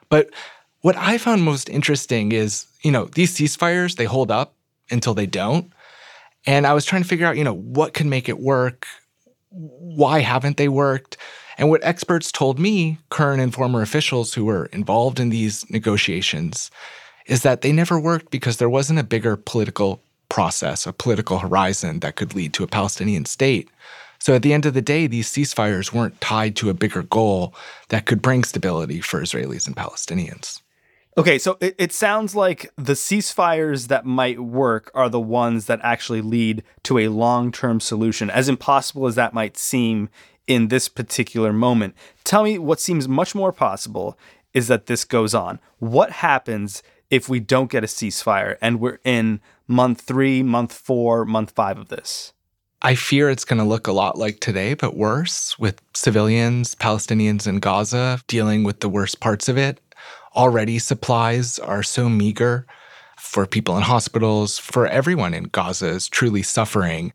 But 0.10 0.30
What 0.84 0.98
I 0.98 1.18
found 1.18 1.44
most 1.44 1.70
interesting 1.70 2.34
is, 2.34 2.68
you 2.84 2.92
know, 2.92 3.06
these 3.06 3.34
ceasefires, 3.34 3.96
they 3.96 4.04
hold 4.04 4.30
up 4.30 4.54
until 4.92 5.13
they 5.13 5.25
don't. 5.25 5.72
And 6.46 6.68
I 6.68 6.74
was 6.74 6.84
trying 6.84 7.04
to 7.04 7.08
figure 7.08 7.25
out, 7.25 7.38
you 7.38 7.44
know, 7.46 7.56
what 7.56 7.94
can 7.94 8.10
make 8.10 8.28
it 8.28 8.38
work? 8.38 8.86
Why 9.50 10.20
haven't 10.20 10.58
they 10.58 10.68
worked? 10.68 11.16
And 11.58 11.70
what 11.70 11.82
experts 11.86 12.34
told 12.34 12.60
me, 12.60 13.00
current 13.10 13.42
and 13.42 13.54
former 13.54 13.82
officials 13.82 14.34
who 14.34 14.44
were 14.44 14.66
involved 14.68 15.22
in 15.22 15.30
these 15.30 15.63
negotiations, 15.70 16.70
is 17.28 17.44
that 17.44 17.62
they 17.62 17.72
never 17.72 17.98
worked 17.98 18.30
because 18.30 18.58
there 18.58 18.70
wasn't 18.70 19.00
a 19.00 19.04
bigger 19.04 19.38
political 19.38 20.02
process, 20.30 20.86
a 20.86 20.94
political 20.94 21.39
horizon 21.39 22.00
that 22.00 22.15
could 22.15 22.36
lead 22.36 22.53
to 22.53 22.63
a 22.63 22.68
Palestinian 22.68 23.25
state. 23.25 23.70
So 24.20 24.36
at 24.36 24.42
the 24.42 24.53
end 24.53 24.65
of 24.65 24.74
the 24.74 24.82
day, 24.82 25.06
these 25.08 25.30
ceasefires 25.30 25.92
weren't 25.92 26.22
tied 26.22 26.56
to 26.58 26.70
a 26.70 26.74
bigger 26.74 27.03
goal 27.03 27.53
that 27.89 28.06
could 28.06 28.22
bring 28.22 28.44
stability 28.44 29.01
for 29.01 29.22
Israelis 29.22 29.68
and 29.68 29.75
Palestinians. 29.75 30.62
Okay, 31.15 31.38
so 31.38 31.58
it, 31.60 31.75
it 31.77 31.92
sounds 31.92 32.34
like 32.34 32.72
the 32.75 32.94
ceasefires 32.94 33.88
that 33.88 34.06
might 34.06 34.39
work 34.39 34.89
are 34.96 35.10
the 35.10 35.20
ones 35.20 35.68
that 35.68 35.80
actually 35.84 36.22
lead 36.22 36.63
to 36.84 36.98
a 36.98 37.10
long 37.10 37.51
term 37.51 37.80
solution, 37.80 38.30
as 38.30 38.50
impossible 38.50 39.06
as 39.06 39.15
that 39.15 39.34
might 39.34 39.58
seem 39.58 40.10
in 40.48 40.70
this 40.70 40.89
particular 40.89 41.53
moment. 41.53 41.94
Tell 42.24 42.44
me 42.44 42.58
what 42.58 42.80
seems 42.80 43.08
much 43.08 43.36
more 43.36 43.51
possible 43.51 44.18
is 44.53 44.68
that 44.68 44.88
this 44.88 45.03
goes 45.06 45.36
on. 45.36 45.60
What 45.80 46.12
happens 46.12 46.82
if 47.13 47.29
we 47.29 47.39
don't 47.39 47.70
get 47.70 47.84
a 47.84 47.88
ceasefire 47.88 48.58
and 48.60 48.79
we're 48.79 48.98
in 49.03 49.39
month 49.67 50.01
three, 50.01 50.41
month 50.41 50.74
four, 50.74 51.25
month 51.25 51.51
five 51.51 51.77
of 51.77 51.89
this? 51.89 52.34
I 52.82 52.96
fear 52.96 53.29
it's 53.29 53.46
going 53.46 53.60
to 53.60 53.63
look 53.63 53.86
a 53.86 53.91
lot 53.91 54.17
like 54.17 54.39
today, 54.39 54.74
but 54.74 54.98
worse, 54.98 55.58
with 55.60 55.79
civilians, 55.93 56.74
Palestinians 56.74 57.46
in 57.46 57.60
Gaza 57.60 58.20
dealing 58.25 58.63
with 58.63 58.79
the 58.79 58.89
worst 58.89 59.20
parts 59.20 59.48
of 59.48 59.60
it. 59.60 59.79
Already, 60.36 60.79
supplies 60.79 61.60
are 61.60 61.84
so 61.84 62.10
meager 62.10 62.65
for 63.20 63.46
people 63.46 63.77
in 63.77 63.84
hospitals, 63.84 64.58
for 64.58 64.88
everyone 64.88 65.36
in 65.36 65.43
Gaza 65.43 65.89
is 65.89 66.10
truly 66.10 66.41
suffering. 66.41 67.13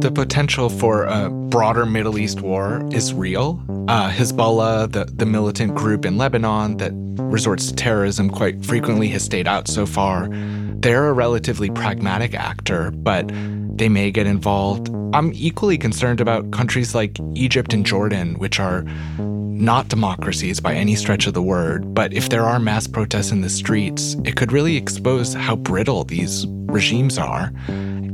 The 0.00 0.10
potential 0.10 0.70
for 0.70 1.04
a 1.04 1.28
broader 1.28 1.84
Middle 1.84 2.18
East 2.18 2.40
war 2.40 2.82
is 2.90 3.12
real. 3.12 3.62
Uh, 3.86 4.10
Hezbollah, 4.10 4.90
the, 4.90 5.04
the 5.04 5.26
militant 5.26 5.74
group 5.74 6.06
in 6.06 6.16
Lebanon 6.16 6.78
that 6.78 6.92
resorts 7.30 7.68
to 7.68 7.74
terrorism 7.74 8.30
quite 8.30 8.64
frequently, 8.64 9.08
has 9.08 9.22
stayed 9.22 9.46
out 9.46 9.68
so 9.68 9.84
far. 9.84 10.28
They're 10.30 11.08
a 11.08 11.12
relatively 11.12 11.68
pragmatic 11.68 12.34
actor, 12.34 12.92
but 12.92 13.30
they 13.76 13.90
may 13.90 14.10
get 14.10 14.26
involved. 14.26 14.88
I'm 15.12 15.32
equally 15.34 15.76
concerned 15.76 16.22
about 16.22 16.50
countries 16.50 16.94
like 16.94 17.18
Egypt 17.34 17.74
and 17.74 17.84
Jordan, 17.84 18.38
which 18.38 18.58
are 18.58 18.84
not 19.18 19.88
democracies 19.88 20.60
by 20.60 20.72
any 20.74 20.94
stretch 20.94 21.26
of 21.26 21.34
the 21.34 21.42
word, 21.42 21.92
but 21.92 22.14
if 22.14 22.30
there 22.30 22.46
are 22.46 22.58
mass 22.58 22.86
protests 22.86 23.30
in 23.30 23.42
the 23.42 23.50
streets, 23.50 24.16
it 24.24 24.34
could 24.34 24.50
really 24.50 24.78
expose 24.78 25.34
how 25.34 25.56
brittle 25.56 26.04
these 26.04 26.46
regimes 26.48 27.18
are. 27.18 27.52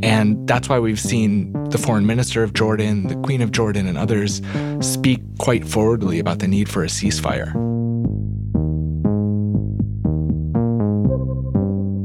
And 0.02 0.46
that's 0.46 0.68
why 0.68 0.78
we've 0.78 1.00
seen 1.00 1.52
the 1.70 1.78
foreign 1.78 2.06
minister 2.06 2.42
of 2.42 2.52
Jordan, 2.52 3.08
the 3.08 3.16
Queen 3.16 3.40
of 3.40 3.50
Jordan, 3.52 3.86
and 3.86 3.96
others 3.96 4.42
speak 4.80 5.20
quite 5.38 5.66
forwardly 5.66 6.18
about 6.18 6.38
the 6.38 6.48
need 6.48 6.68
for 6.68 6.84
a 6.84 6.86
ceasefire. 6.86 7.52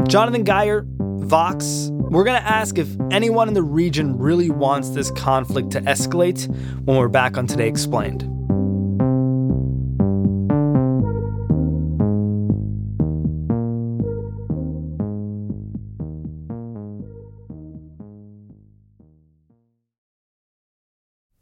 Jonathan 0.07 0.43
Guyer, 0.43 0.85
Vox, 1.25 1.89
we're 1.91 2.25
going 2.25 2.41
to 2.41 2.45
ask 2.47 2.77
if 2.77 2.89
anyone 3.11 3.47
in 3.47 3.53
the 3.53 3.63
region 3.63 4.17
really 4.17 4.49
wants 4.49 4.89
this 4.89 5.09
conflict 5.11 5.71
to 5.71 5.81
escalate 5.81 6.47
when 6.83 6.97
we're 6.97 7.07
back 7.07 7.37
on 7.37 7.47
Today 7.47 7.69
Explained. 7.69 8.30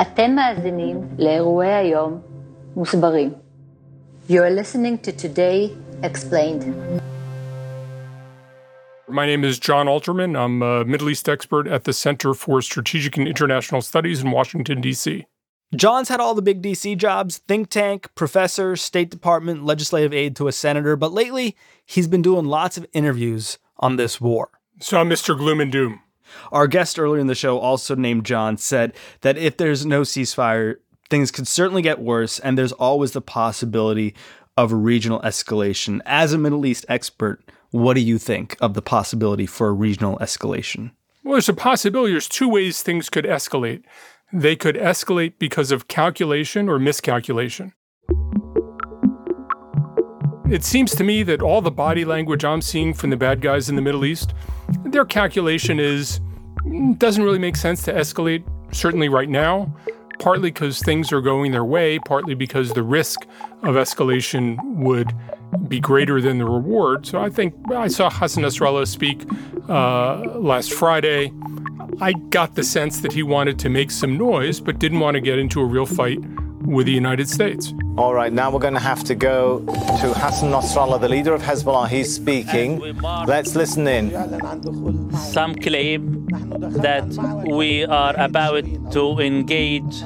אתם 0.00 0.34
מאזינים 0.34 1.00
לאירועי 1.18 1.72
היום 1.72 2.20
מוסברים. 2.76 3.32
You 4.28 4.40
are 4.42 4.50
listening 4.50 4.98
to 4.98 5.12
Today 5.12 5.70
Explained. 6.02 6.64
My 9.08 9.26
name 9.26 9.44
is 9.44 9.58
Jon 9.60 9.86
Alterman. 9.86 10.36
I'm 10.36 10.62
a 10.62 10.84
Middle 10.84 11.10
East 11.10 11.28
expert 11.28 11.68
at 11.68 11.84
the 11.84 11.92
Center 11.92 12.34
for 12.34 12.60
Strategic 12.60 13.16
and 13.18 13.28
International 13.28 13.82
Studies 13.82 14.22
in 14.22 14.30
Washington, 14.32 14.80
D.C. 14.80 15.26
Jon's 15.76 16.08
had 16.08 16.20
all 16.20 16.34
the 16.34 16.42
big 16.50 16.60
DC 16.62 16.96
jobs 16.96 17.38
think 17.38 17.70
tank, 17.70 18.08
professor, 18.14 18.74
State 18.74 19.10
Department, 19.10 19.64
legislative 19.64 20.12
aide 20.12 20.34
to 20.36 20.48
a 20.48 20.52
senator, 20.52 20.96
but 20.96 21.12
lately 21.12 21.56
he's 21.84 22.08
been 22.08 22.22
doing 22.22 22.46
lots 22.46 22.76
of 22.76 22.86
interviews 22.92 23.58
on 23.78 23.96
this 23.96 24.20
war. 24.20 24.48
So 24.80 24.98
I'm 24.98 25.08
Mr. 25.08 25.36
Gloom 25.36 25.60
and 25.60 25.70
Doom. 25.70 26.00
Our 26.52 26.66
guest 26.66 26.98
earlier 26.98 27.20
in 27.20 27.26
the 27.26 27.34
show, 27.34 27.58
also 27.58 27.94
named 27.94 28.24
John, 28.24 28.56
said 28.56 28.94
that 29.20 29.38
if 29.38 29.56
there's 29.56 29.84
no 29.86 30.02
ceasefire, 30.02 30.76
things 31.10 31.30
could 31.30 31.48
certainly 31.48 31.82
get 31.82 32.00
worse, 32.00 32.38
and 32.38 32.56
there's 32.56 32.72
always 32.72 33.12
the 33.12 33.20
possibility 33.20 34.14
of 34.56 34.72
a 34.72 34.76
regional 34.76 35.20
escalation. 35.20 36.00
As 36.06 36.32
a 36.32 36.38
Middle 36.38 36.64
East 36.64 36.84
expert, 36.88 37.42
what 37.70 37.94
do 37.94 38.00
you 38.00 38.18
think 38.18 38.56
of 38.60 38.74
the 38.74 38.82
possibility 38.82 39.46
for 39.46 39.68
a 39.68 39.72
regional 39.72 40.18
escalation? 40.18 40.92
Well, 41.24 41.34
there's 41.34 41.48
a 41.48 41.54
possibility. 41.54 42.12
There's 42.12 42.28
two 42.28 42.48
ways 42.48 42.82
things 42.82 43.08
could 43.10 43.24
escalate. 43.24 43.82
They 44.32 44.56
could 44.56 44.76
escalate 44.76 45.34
because 45.38 45.72
of 45.72 45.88
calculation 45.88 46.68
or 46.68 46.78
miscalculation. 46.78 47.72
It 50.50 50.62
seems 50.62 50.94
to 50.96 51.04
me 51.04 51.22
that 51.24 51.42
all 51.42 51.62
the 51.62 51.70
body 51.70 52.04
language 52.04 52.44
I'm 52.44 52.60
seeing 52.60 52.94
from 52.94 53.10
the 53.10 53.16
bad 53.16 53.40
guys 53.40 53.68
in 53.68 53.76
the 53.76 53.82
Middle 53.82 54.04
East, 54.04 54.34
their 54.84 55.04
calculation 55.04 55.78
is 55.78 56.20
doesn't 56.98 57.22
really 57.22 57.38
make 57.38 57.56
sense 57.56 57.82
to 57.84 57.92
escalate, 57.92 58.42
certainly 58.72 59.08
right 59.08 59.28
now, 59.28 59.74
partly 60.18 60.50
because 60.50 60.80
things 60.80 61.12
are 61.12 61.20
going 61.20 61.52
their 61.52 61.64
way, 61.64 61.98
partly 61.98 62.34
because 62.34 62.72
the 62.72 62.82
risk 62.82 63.26
of 63.62 63.74
escalation 63.74 64.56
would 64.76 65.12
be 65.68 65.80
greater 65.80 66.20
than 66.20 66.38
the 66.38 66.44
reward. 66.44 67.06
So 67.06 67.20
I 67.20 67.28
think 67.28 67.54
I 67.70 67.88
saw 67.88 68.10
Hassan 68.10 68.44
Nasrallah 68.44 68.86
speak 68.86 69.24
uh, 69.68 70.38
last 70.38 70.72
Friday. 70.72 71.32
I 72.00 72.12
got 72.30 72.54
the 72.54 72.64
sense 72.64 73.00
that 73.00 73.12
he 73.12 73.22
wanted 73.22 73.58
to 73.60 73.68
make 73.68 73.90
some 73.90 74.16
noise, 74.16 74.58
but 74.60 74.78
didn't 74.78 75.00
want 75.00 75.14
to 75.14 75.20
get 75.20 75.38
into 75.38 75.60
a 75.60 75.64
real 75.64 75.86
fight 75.86 76.18
with 76.64 76.86
the 76.86 76.92
United 76.92 77.28
States. 77.28 77.72
All 77.96 78.14
right, 78.14 78.32
now 78.32 78.50
we're 78.50 78.58
going 78.58 78.74
to 78.74 78.80
have 78.80 79.04
to 79.04 79.14
go 79.14 79.60
to 79.60 80.14
Hassan 80.14 80.50
Nasrallah, 80.50 81.00
the 81.00 81.08
leader 81.08 81.32
of 81.32 81.42
Hezbollah. 81.42 81.88
He's 81.88 82.12
speaking. 82.14 82.80
Let's 83.26 83.54
listen 83.54 83.86
in. 83.86 84.10
Some 85.14 85.54
claim 85.54 86.26
that 86.60 87.06
we 87.46 87.84
are 87.84 88.14
about 88.18 88.64
to 88.92 89.18
engage 89.20 90.02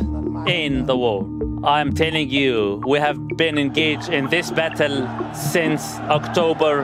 in 0.47 0.87
the 0.87 0.97
war. 0.97 1.27
I'm 1.65 1.95
telling 1.95 2.31
you, 2.31 2.83
we 2.87 2.99
have 2.99 3.19
been 3.37 3.59
engaged 3.59 4.09
in 4.11 4.29
this 4.29 4.51
battle 4.51 5.09
since 5.35 5.97
October 6.01 6.83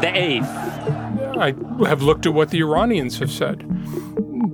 the 0.00 0.08
8th. 0.08 1.36
I 1.38 1.54
have 1.88 2.02
looked 2.02 2.26
at 2.26 2.34
what 2.34 2.50
the 2.50 2.60
Iranians 2.60 3.18
have 3.18 3.30
said. 3.30 3.64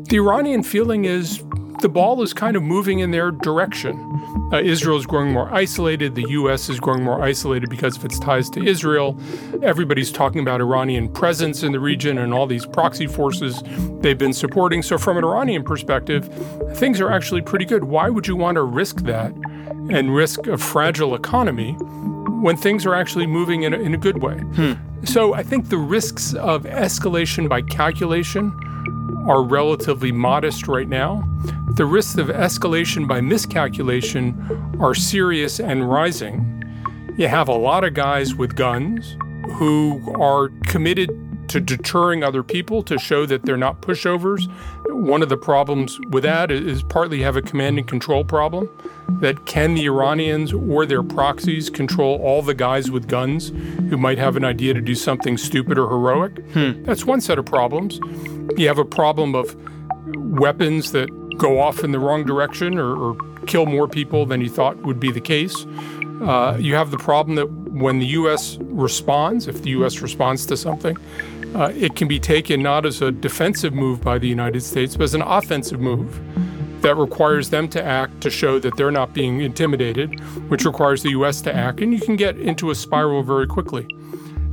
The 0.08 0.16
Iranian 0.18 0.62
feeling 0.62 1.04
is 1.06 1.42
the 1.82 1.88
ball 1.88 2.22
is 2.22 2.32
kind 2.32 2.56
of 2.56 2.62
moving 2.62 3.00
in 3.00 3.10
their 3.10 3.30
direction. 3.30 4.08
Uh, 4.52 4.60
Israel 4.60 4.96
is 4.96 5.04
growing 5.04 5.32
more 5.32 5.52
isolated. 5.52 6.14
The 6.14 6.28
U.S. 6.30 6.68
is 6.68 6.78
growing 6.78 7.02
more 7.02 7.22
isolated 7.22 7.68
because 7.68 7.96
of 7.96 8.04
its 8.04 8.18
ties 8.18 8.48
to 8.50 8.64
Israel. 8.64 9.18
Everybody's 9.62 10.12
talking 10.12 10.40
about 10.40 10.60
Iranian 10.60 11.08
presence 11.12 11.62
in 11.62 11.72
the 11.72 11.80
region 11.80 12.18
and 12.18 12.32
all 12.32 12.46
these 12.46 12.64
proxy 12.64 13.06
forces 13.06 13.62
they've 14.00 14.16
been 14.16 14.32
supporting. 14.32 14.82
So, 14.82 14.96
from 14.96 15.18
an 15.18 15.24
Iranian 15.24 15.64
perspective, 15.64 16.28
things 16.76 17.00
are 17.00 17.10
actually 17.10 17.42
pretty 17.42 17.64
good. 17.64 17.84
Why 17.84 18.08
would 18.08 18.26
you 18.26 18.36
want 18.36 18.54
to 18.54 18.62
risk 18.62 18.98
that 19.02 19.32
and 19.90 20.14
risk 20.14 20.46
a 20.46 20.56
fragile 20.56 21.14
economy 21.14 21.72
when 22.42 22.56
things 22.56 22.86
are 22.86 22.94
actually 22.94 23.26
moving 23.26 23.64
in 23.64 23.74
a, 23.74 23.78
in 23.78 23.92
a 23.92 23.98
good 23.98 24.22
way? 24.22 24.38
Hmm. 24.38 24.72
So, 25.04 25.34
I 25.34 25.42
think 25.42 25.68
the 25.68 25.78
risks 25.78 26.34
of 26.34 26.62
escalation 26.62 27.48
by 27.48 27.62
calculation 27.62 28.52
are 29.26 29.42
relatively 29.42 30.12
modest 30.12 30.68
right 30.68 30.88
now. 30.88 31.24
The 31.76 31.86
risks 31.86 32.18
of 32.18 32.26
escalation 32.26 33.08
by 33.08 33.22
miscalculation 33.22 34.76
are 34.78 34.94
serious 34.94 35.58
and 35.58 35.88
rising. 35.88 36.62
You 37.16 37.28
have 37.28 37.48
a 37.48 37.54
lot 37.54 37.82
of 37.82 37.94
guys 37.94 38.34
with 38.34 38.56
guns 38.56 39.16
who 39.54 40.14
are 40.20 40.50
committed 40.66 41.10
to 41.48 41.60
deterring 41.60 42.22
other 42.22 42.42
people 42.42 42.82
to 42.82 42.98
show 42.98 43.24
that 43.24 43.44
they're 43.44 43.56
not 43.56 43.80
pushovers. 43.80 44.50
One 44.90 45.22
of 45.22 45.30
the 45.30 45.36
problems 45.38 45.98
with 46.10 46.24
that 46.24 46.50
is 46.50 46.82
partly 46.82 47.18
you 47.18 47.24
have 47.24 47.36
a 47.36 47.42
command 47.42 47.78
and 47.78 47.88
control 47.88 48.22
problem. 48.22 48.68
That 49.20 49.46
can 49.46 49.74
the 49.74 49.86
Iranians 49.86 50.52
or 50.52 50.84
their 50.84 51.02
proxies 51.02 51.70
control 51.70 52.20
all 52.22 52.42
the 52.42 52.54
guys 52.54 52.90
with 52.90 53.08
guns 53.08 53.48
who 53.48 53.96
might 53.96 54.18
have 54.18 54.36
an 54.36 54.44
idea 54.44 54.74
to 54.74 54.80
do 54.82 54.94
something 54.94 55.38
stupid 55.38 55.78
or 55.78 55.88
heroic? 55.88 56.38
Hmm. 56.52 56.82
That's 56.82 57.06
one 57.06 57.22
set 57.22 57.38
of 57.38 57.46
problems. 57.46 57.98
You 58.58 58.68
have 58.68 58.78
a 58.78 58.84
problem 58.84 59.34
of 59.34 59.56
weapons 60.16 60.92
that 60.92 61.10
go 61.36 61.60
off 61.60 61.84
in 61.84 61.92
the 61.92 61.98
wrong 61.98 62.24
direction 62.24 62.78
or, 62.78 62.96
or 62.96 63.16
kill 63.46 63.66
more 63.66 63.88
people 63.88 64.26
than 64.26 64.40
you 64.40 64.48
thought 64.48 64.76
would 64.78 65.00
be 65.00 65.10
the 65.10 65.20
case. 65.20 65.66
Uh, 66.22 66.56
you 66.58 66.74
have 66.74 66.90
the 66.90 66.98
problem 66.98 67.34
that 67.36 67.50
when 67.72 67.98
the 67.98 68.06
U.S. 68.06 68.58
responds, 68.60 69.48
if 69.48 69.62
the 69.62 69.70
U.S. 69.70 70.00
responds 70.00 70.46
to 70.46 70.56
something, 70.56 70.96
uh, 71.54 71.72
it 71.74 71.96
can 71.96 72.06
be 72.06 72.20
taken 72.20 72.62
not 72.62 72.86
as 72.86 73.02
a 73.02 73.10
defensive 73.10 73.74
move 73.74 74.00
by 74.00 74.18
the 74.18 74.28
United 74.28 74.62
States, 74.62 74.96
but 74.96 75.04
as 75.04 75.14
an 75.14 75.22
offensive 75.22 75.80
move 75.80 76.20
that 76.82 76.96
requires 76.96 77.50
them 77.50 77.68
to 77.68 77.82
act 77.82 78.20
to 78.20 78.30
show 78.30 78.58
that 78.58 78.76
they're 78.76 78.90
not 78.90 79.14
being 79.14 79.40
intimidated, 79.40 80.20
which 80.48 80.64
requires 80.64 81.02
the 81.02 81.10
U.S. 81.10 81.40
to 81.42 81.54
act. 81.54 81.80
And 81.80 81.92
you 81.92 82.00
can 82.00 82.16
get 82.16 82.36
into 82.38 82.70
a 82.70 82.74
spiral 82.74 83.22
very 83.22 83.46
quickly. 83.46 83.86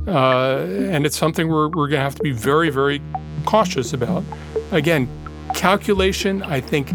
Uh, 0.06 0.60
and 0.90 1.04
it's 1.04 1.16
something 1.16 1.48
we're, 1.48 1.68
we're 1.68 1.88
going 1.88 1.98
to 1.98 2.04
have 2.04 2.14
to 2.14 2.22
be 2.22 2.32
very, 2.32 2.70
very 2.70 3.02
cautious 3.46 3.92
about. 3.92 4.24
Again, 4.70 5.08
calculation, 5.54 6.42
I 6.42 6.60
think 6.60 6.92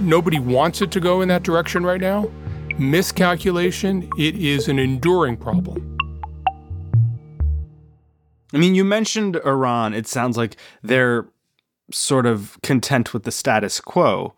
nobody 0.00 0.38
wants 0.38 0.82
it 0.82 0.90
to 0.92 1.00
go 1.00 1.20
in 1.20 1.28
that 1.28 1.42
direction 1.42 1.84
right 1.84 2.00
now. 2.00 2.30
Miscalculation, 2.78 4.08
it 4.18 4.36
is 4.36 4.68
an 4.68 4.78
enduring 4.78 5.36
problem. 5.36 5.96
I 8.52 8.58
mean, 8.58 8.74
you 8.74 8.84
mentioned 8.84 9.36
Iran. 9.44 9.94
It 9.94 10.06
sounds 10.06 10.36
like 10.36 10.56
they're 10.82 11.28
sort 11.92 12.26
of 12.26 12.58
content 12.62 13.12
with 13.12 13.24
the 13.24 13.32
status 13.32 13.80
quo. 13.80 14.34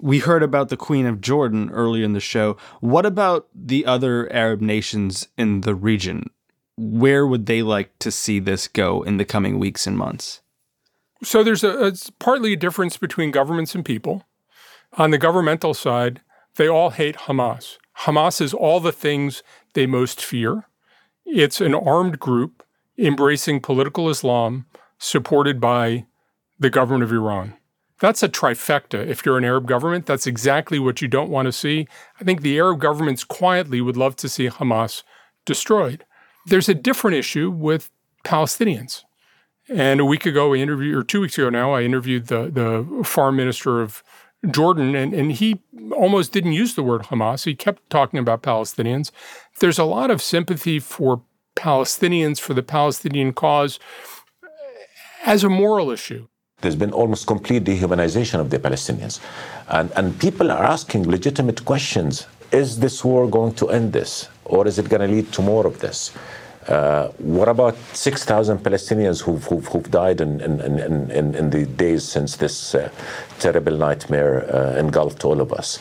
We 0.00 0.20
heard 0.20 0.42
about 0.42 0.70
the 0.70 0.76
Queen 0.76 1.04
of 1.06 1.20
Jordan 1.20 1.70
earlier 1.70 2.04
in 2.04 2.14
the 2.14 2.20
show. 2.20 2.56
What 2.80 3.04
about 3.04 3.48
the 3.54 3.84
other 3.84 4.32
Arab 4.32 4.62
nations 4.62 5.28
in 5.36 5.60
the 5.60 5.74
region? 5.74 6.30
Where 6.76 7.26
would 7.26 7.44
they 7.44 7.62
like 7.62 7.98
to 7.98 8.10
see 8.10 8.38
this 8.38 8.66
go 8.66 9.02
in 9.02 9.18
the 9.18 9.26
coming 9.26 9.58
weeks 9.58 9.86
and 9.86 9.98
months? 9.98 10.40
So 11.22 11.42
there's 11.42 11.64
a 11.64 11.86
it's 11.86 12.10
partly 12.10 12.54
a 12.54 12.56
difference 12.56 12.96
between 12.96 13.30
governments 13.30 13.74
and 13.74 13.84
people. 13.84 14.24
On 14.94 15.10
the 15.10 15.18
governmental 15.18 15.74
side, 15.74 16.20
they 16.56 16.68
all 16.68 16.90
hate 16.90 17.16
Hamas. 17.16 17.76
Hamas 18.00 18.40
is 18.40 18.54
all 18.54 18.80
the 18.80 18.92
things 18.92 19.42
they 19.74 19.86
most 19.86 20.24
fear. 20.24 20.66
It's 21.26 21.60
an 21.60 21.74
armed 21.74 22.18
group 22.18 22.64
embracing 22.98 23.60
political 23.60 24.08
Islam 24.08 24.66
supported 24.98 25.60
by 25.60 26.06
the 26.58 26.70
government 26.70 27.04
of 27.04 27.12
Iran. 27.12 27.54
That's 28.00 28.22
a 28.22 28.28
trifecta. 28.28 29.06
If 29.06 29.24
you're 29.24 29.38
an 29.38 29.44
Arab 29.44 29.66
government, 29.66 30.06
that's 30.06 30.26
exactly 30.26 30.78
what 30.78 31.02
you 31.02 31.08
don't 31.08 31.30
want 31.30 31.46
to 31.46 31.52
see. 31.52 31.86
I 32.18 32.24
think 32.24 32.40
the 32.40 32.56
Arab 32.58 32.80
governments 32.80 33.24
quietly 33.24 33.80
would 33.82 33.96
love 33.96 34.16
to 34.16 34.28
see 34.28 34.48
Hamas 34.48 35.02
destroyed. 35.44 36.04
There's 36.46 36.68
a 36.68 36.74
different 36.74 37.18
issue 37.18 37.50
with 37.50 37.90
Palestinians. 38.24 39.04
And 39.70 40.00
a 40.00 40.04
week 40.04 40.26
ago, 40.26 40.52
I 40.52 40.56
interviewed, 40.56 40.96
or 40.96 41.04
two 41.04 41.20
weeks 41.20 41.38
ago 41.38 41.48
now, 41.48 41.72
I 41.72 41.82
interviewed 41.82 42.26
the, 42.26 42.50
the 42.50 43.04
foreign 43.04 43.36
minister 43.36 43.80
of 43.80 44.02
Jordan, 44.50 44.96
and, 44.96 45.14
and 45.14 45.32
he 45.32 45.60
almost 45.92 46.32
didn't 46.32 46.54
use 46.54 46.74
the 46.74 46.82
word 46.82 47.02
Hamas. 47.02 47.44
He 47.44 47.54
kept 47.54 47.88
talking 47.88 48.18
about 48.18 48.42
Palestinians. 48.42 49.12
There's 49.60 49.78
a 49.78 49.84
lot 49.84 50.10
of 50.10 50.20
sympathy 50.20 50.80
for 50.80 51.22
Palestinians, 51.54 52.40
for 52.40 52.52
the 52.54 52.62
Palestinian 52.62 53.32
cause, 53.32 53.78
eh, 54.42 54.46
as 55.24 55.44
a 55.44 55.48
moral 55.48 55.90
issue. 55.90 56.26
There's 56.62 56.76
been 56.76 56.92
almost 56.92 57.26
complete 57.26 57.64
dehumanization 57.64 58.40
of 58.40 58.50
the 58.50 58.58
Palestinians. 58.58 59.20
And, 59.68 59.92
and 59.94 60.18
people 60.18 60.50
are 60.50 60.64
asking 60.64 61.08
legitimate 61.08 61.64
questions. 61.64 62.26
Is 62.50 62.80
this 62.80 63.04
war 63.04 63.28
going 63.28 63.54
to 63.54 63.70
end 63.70 63.92
this? 63.92 64.28
Or 64.44 64.66
is 64.66 64.78
it 64.78 64.88
going 64.88 65.02
to 65.02 65.14
lead 65.14 65.32
to 65.32 65.42
more 65.42 65.66
of 65.66 65.78
this? 65.78 66.12
Uh, 66.70 67.08
what 67.18 67.48
about 67.48 67.76
6,000 67.94 68.58
Palestinians 68.58 69.20
who've, 69.20 69.44
who've, 69.44 69.66
who've 69.66 69.90
died 69.90 70.20
in, 70.20 70.40
in, 70.40 70.60
in, 70.60 71.34
in, 71.34 71.50
the 71.50 71.66
days 71.66 72.04
since 72.04 72.36
this 72.36 72.76
uh, 72.76 72.88
terrible 73.40 73.76
nightmare 73.76 74.48
uh, 74.54 74.76
engulfed 74.76 75.24
all 75.24 75.40
of 75.40 75.52
us? 75.52 75.80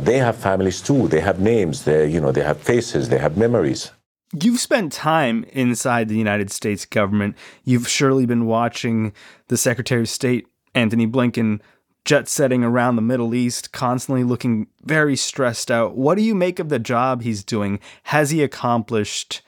They 0.00 0.18
have 0.18 0.36
families 0.36 0.80
too. 0.80 1.08
They 1.08 1.20
have 1.20 1.40
names. 1.40 1.84
They, 1.84 2.08
you 2.08 2.20
know, 2.20 2.30
they 2.30 2.44
have 2.44 2.58
faces. 2.58 3.08
They 3.08 3.18
have 3.18 3.36
memories. 3.36 3.90
You've 4.32 4.60
spent 4.60 4.92
time 4.92 5.44
inside 5.52 6.08
the 6.08 6.16
United 6.16 6.50
States 6.50 6.86
government. 6.86 7.36
You've 7.64 7.88
surely 7.88 8.24
been 8.24 8.46
watching 8.46 9.12
the 9.48 9.58
Secretary 9.58 10.00
of 10.00 10.08
State, 10.08 10.46
Anthony 10.74 11.06
Blinken, 11.06 11.60
jet 12.04 12.28
setting 12.28 12.64
around 12.64 12.96
the 12.96 13.02
Middle 13.02 13.34
East, 13.34 13.72
constantly 13.72 14.24
looking 14.24 14.68
very 14.82 15.16
stressed 15.16 15.70
out. 15.70 15.96
What 15.96 16.16
do 16.16 16.22
you 16.22 16.34
make 16.34 16.58
of 16.58 16.70
the 16.70 16.78
job 16.78 17.22
he's 17.22 17.44
doing? 17.44 17.78
Has 18.04 18.30
he 18.30 18.42
accomplished 18.42 19.42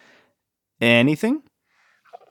anything? 0.85 1.43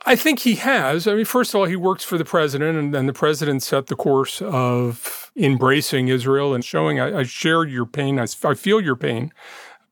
I 0.05 0.15
think 0.15 0.39
he 0.39 0.55
has. 0.55 1.07
I 1.07 1.15
mean, 1.15 1.25
first 1.25 1.53
of 1.53 1.59
all, 1.59 1.65
he 1.65 1.77
works 1.77 2.03
for 2.03 2.17
the 2.17 2.25
president, 2.25 2.77
and, 2.77 2.93
and 2.93 3.07
the 3.07 3.13
president 3.13 3.63
set 3.63 3.87
the 3.87 3.95
course 3.95 4.41
of 4.41 5.31
embracing 5.35 6.09
Israel 6.09 6.53
and 6.53 6.63
showing, 6.63 6.99
I, 6.99 7.19
I 7.19 7.23
share 7.23 7.63
your 7.63 7.85
pain, 7.85 8.19
I, 8.19 8.27
I 8.43 8.53
feel 8.53 8.81
your 8.81 8.97
pain, 8.97 9.31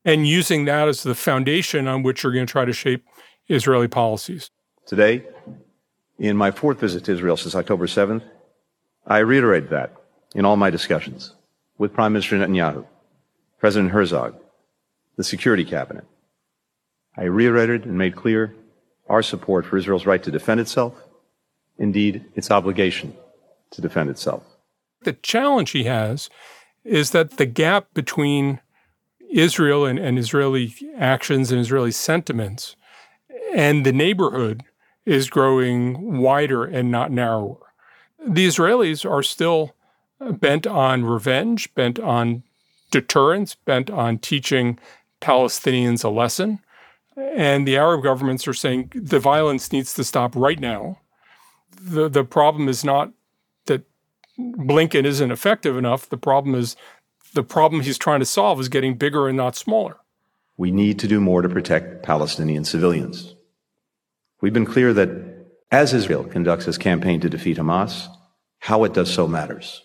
and 0.04 0.26
using 0.26 0.66
that 0.66 0.88
as 0.88 1.02
the 1.02 1.14
foundation 1.14 1.88
on 1.88 2.02
which 2.02 2.22
you're 2.22 2.32
going 2.32 2.46
to 2.46 2.50
try 2.50 2.64
to 2.64 2.72
shape 2.72 3.04
Israeli 3.48 3.88
policies. 3.88 4.50
Today, 4.86 5.24
in 6.18 6.36
my 6.36 6.50
fourth 6.50 6.78
visit 6.78 7.04
to 7.04 7.12
Israel 7.12 7.36
since 7.36 7.54
October 7.54 7.86
7th, 7.86 8.22
I 9.06 9.18
reiterate 9.18 9.70
that 9.70 9.94
in 10.34 10.44
all 10.44 10.56
my 10.56 10.70
discussions 10.70 11.34
with 11.78 11.92
Prime 11.92 12.12
Minister 12.12 12.36
Netanyahu, 12.36 12.86
President 13.58 13.92
Herzog, 13.92 14.34
the 15.16 15.24
Security 15.24 15.64
Cabinet, 15.64 16.04
I 17.16 17.24
reiterated 17.24 17.84
and 17.84 17.98
made 17.98 18.16
clear 18.16 18.54
our 19.08 19.22
support 19.22 19.66
for 19.66 19.76
Israel's 19.76 20.06
right 20.06 20.22
to 20.22 20.30
defend 20.30 20.60
itself, 20.60 20.94
indeed, 21.78 22.24
its 22.34 22.50
obligation 22.50 23.14
to 23.70 23.80
defend 23.80 24.10
itself. 24.10 24.44
The 25.02 25.12
challenge 25.12 25.70
he 25.70 25.84
has 25.84 26.30
is 26.84 27.10
that 27.10 27.36
the 27.36 27.46
gap 27.46 27.92
between 27.94 28.60
Israel 29.30 29.84
and, 29.84 29.98
and 29.98 30.18
Israeli 30.18 30.74
actions 30.96 31.50
and 31.50 31.60
Israeli 31.60 31.90
sentiments 31.90 32.76
and 33.54 33.84
the 33.84 33.92
neighborhood 33.92 34.64
is 35.04 35.30
growing 35.30 36.20
wider 36.20 36.64
and 36.64 36.90
not 36.90 37.10
narrower. 37.10 37.58
The 38.24 38.46
Israelis 38.46 39.08
are 39.08 39.22
still 39.22 39.74
uh, 40.20 40.32
bent 40.32 40.66
on 40.66 41.04
revenge, 41.04 41.74
bent 41.74 41.98
on 41.98 42.44
deterrence, 42.90 43.54
bent 43.54 43.90
on 43.90 44.18
teaching 44.18 44.78
Palestinians 45.20 46.04
a 46.04 46.08
lesson. 46.08 46.60
And 47.16 47.66
the 47.66 47.76
Arab 47.76 48.02
governments 48.02 48.48
are 48.48 48.54
saying 48.54 48.92
the 48.94 49.20
violence 49.20 49.72
needs 49.72 49.92
to 49.94 50.04
stop 50.04 50.34
right 50.34 50.58
now. 50.58 50.98
The, 51.80 52.08
the 52.08 52.24
problem 52.24 52.68
is 52.68 52.84
not 52.84 53.12
that 53.66 53.82
Blinken 54.38 55.04
isn't 55.04 55.30
effective 55.30 55.76
enough. 55.76 56.08
The 56.08 56.16
problem 56.16 56.54
is 56.54 56.76
the 57.34 57.42
problem 57.42 57.82
he's 57.82 57.98
trying 57.98 58.20
to 58.20 58.26
solve 58.26 58.60
is 58.60 58.68
getting 58.68 58.94
bigger 58.94 59.28
and 59.28 59.36
not 59.36 59.56
smaller. 59.56 59.96
We 60.56 60.70
need 60.70 60.98
to 61.00 61.08
do 61.08 61.20
more 61.20 61.42
to 61.42 61.48
protect 61.48 62.02
Palestinian 62.02 62.64
civilians. 62.64 63.34
We've 64.40 64.52
been 64.52 64.66
clear 64.66 64.92
that 64.92 65.08
as 65.70 65.94
Israel 65.94 66.24
conducts 66.24 66.68
its 66.68 66.78
campaign 66.78 67.20
to 67.20 67.30
defeat 67.30 67.56
Hamas, 67.56 68.08
how 68.58 68.84
it 68.84 68.92
does 68.92 69.12
so 69.12 69.26
matters. 69.26 69.82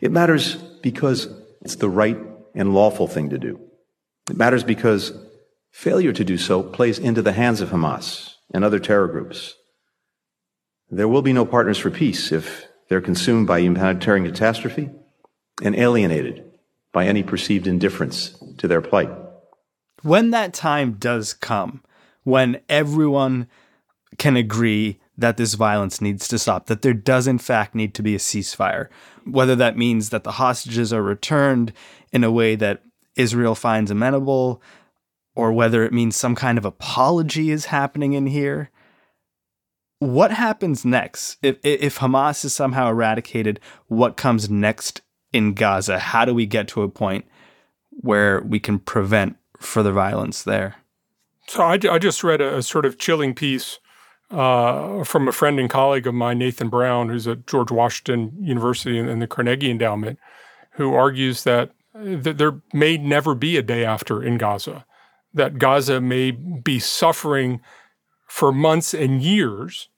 It 0.00 0.10
matters 0.10 0.56
because 0.82 1.28
it's 1.62 1.76
the 1.76 1.88
right 1.88 2.18
and 2.54 2.74
lawful 2.74 3.06
thing 3.06 3.30
to 3.30 3.38
do. 3.38 3.60
It 4.28 4.36
matters 4.36 4.64
because 4.64 5.12
failure 5.74 6.12
to 6.12 6.24
do 6.24 6.38
so 6.38 6.62
plays 6.62 7.00
into 7.00 7.20
the 7.20 7.32
hands 7.32 7.60
of 7.60 7.70
Hamas 7.70 8.36
and 8.54 8.62
other 8.62 8.78
terror 8.78 9.08
groups. 9.08 9.56
There 10.88 11.08
will 11.08 11.20
be 11.20 11.32
no 11.32 11.44
partners 11.44 11.78
for 11.78 11.90
peace 11.90 12.30
if 12.30 12.68
they're 12.88 13.00
consumed 13.00 13.48
by 13.48 13.58
humanitarian 13.58 14.24
catastrophe 14.24 14.88
and 15.64 15.74
alienated 15.74 16.44
by 16.92 17.06
any 17.06 17.24
perceived 17.24 17.66
indifference 17.66 18.40
to 18.58 18.68
their 18.68 18.80
plight. 18.80 19.10
When 20.02 20.30
that 20.30 20.54
time 20.54 20.92
does 20.92 21.34
come, 21.34 21.82
when 22.22 22.60
everyone 22.68 23.48
can 24.16 24.36
agree 24.36 25.00
that 25.18 25.36
this 25.36 25.54
violence 25.54 26.00
needs 26.00 26.28
to 26.28 26.38
stop, 26.38 26.66
that 26.66 26.82
there 26.82 26.94
does 26.94 27.26
in 27.26 27.38
fact 27.38 27.74
need 27.74 27.94
to 27.94 28.02
be 28.02 28.14
a 28.14 28.18
ceasefire, 28.18 28.90
whether 29.26 29.56
that 29.56 29.76
means 29.76 30.10
that 30.10 30.22
the 30.22 30.32
hostages 30.32 30.92
are 30.92 31.02
returned 31.02 31.72
in 32.12 32.22
a 32.22 32.30
way 32.30 32.54
that 32.54 32.82
Israel 33.16 33.56
finds 33.56 33.90
amenable, 33.90 34.62
or 35.34 35.52
whether 35.52 35.84
it 35.84 35.92
means 35.92 36.16
some 36.16 36.34
kind 36.34 36.58
of 36.58 36.64
apology 36.64 37.50
is 37.50 37.66
happening 37.66 38.12
in 38.12 38.26
here. 38.26 38.70
What 39.98 40.30
happens 40.30 40.84
next? 40.84 41.38
If, 41.42 41.58
if 41.62 41.98
Hamas 41.98 42.44
is 42.44 42.52
somehow 42.52 42.88
eradicated, 42.88 43.58
what 43.86 44.16
comes 44.16 44.50
next 44.50 45.00
in 45.32 45.54
Gaza? 45.54 45.98
How 45.98 46.24
do 46.24 46.34
we 46.34 46.46
get 46.46 46.68
to 46.68 46.82
a 46.82 46.88
point 46.88 47.24
where 47.90 48.40
we 48.42 48.60
can 48.60 48.78
prevent 48.78 49.36
further 49.58 49.92
violence 49.92 50.42
there? 50.42 50.76
So 51.46 51.62
I, 51.62 51.78
I 51.90 51.98
just 51.98 52.24
read 52.24 52.40
a, 52.40 52.56
a, 52.56 52.62
sort 52.62 52.86
of 52.86 52.98
chilling 52.98 53.34
piece 53.34 53.78
uh, 54.30 55.04
from 55.04 55.28
a 55.28 55.32
friend 55.32 55.60
and 55.60 55.68
colleague 55.68 56.06
of 56.06 56.14
mine, 56.14 56.38
Nathan 56.38 56.68
Brown, 56.68 57.08
who's 57.08 57.28
at 57.28 57.46
George 57.46 57.70
Washington 57.70 58.32
University 58.40 58.98
and, 58.98 59.20
the 59.20 59.26
Carnegie 59.26 59.70
Endowment, 59.70 60.18
who 60.72 60.94
argues 60.94 61.44
that, 61.44 61.70
that 61.94 62.38
there 62.38 62.60
may 62.72 62.96
never 62.96 63.34
be 63.34 63.56
a 63.56 63.62
day 63.62 63.84
after 63.84 64.22
in 64.22 64.38
Gaza, 64.38 64.84
that 65.34 65.58
Gaza 65.58 66.00
may 66.00 66.30
be 66.30 66.78
suffering 66.78 67.60
for 68.26 68.52
months 68.52 68.94
and 68.94 69.20
years 69.20 69.88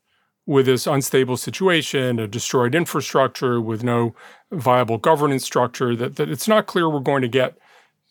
with 0.46 0.66
this 0.66 0.86
unstable 0.86 1.36
situation, 1.36 2.18
a 2.18 2.28
destroyed 2.28 2.74
infrastructure, 2.74 3.60
with 3.60 3.82
no 3.82 4.14
viable 4.52 4.98
governance 4.98 5.44
structure, 5.44 5.94
that, 5.96 6.16
that 6.16 6.30
it's 6.30 6.48
not 6.48 6.66
clear 6.66 6.88
we're 6.88 7.00
going 7.00 7.22
to 7.22 7.28
get 7.28 7.58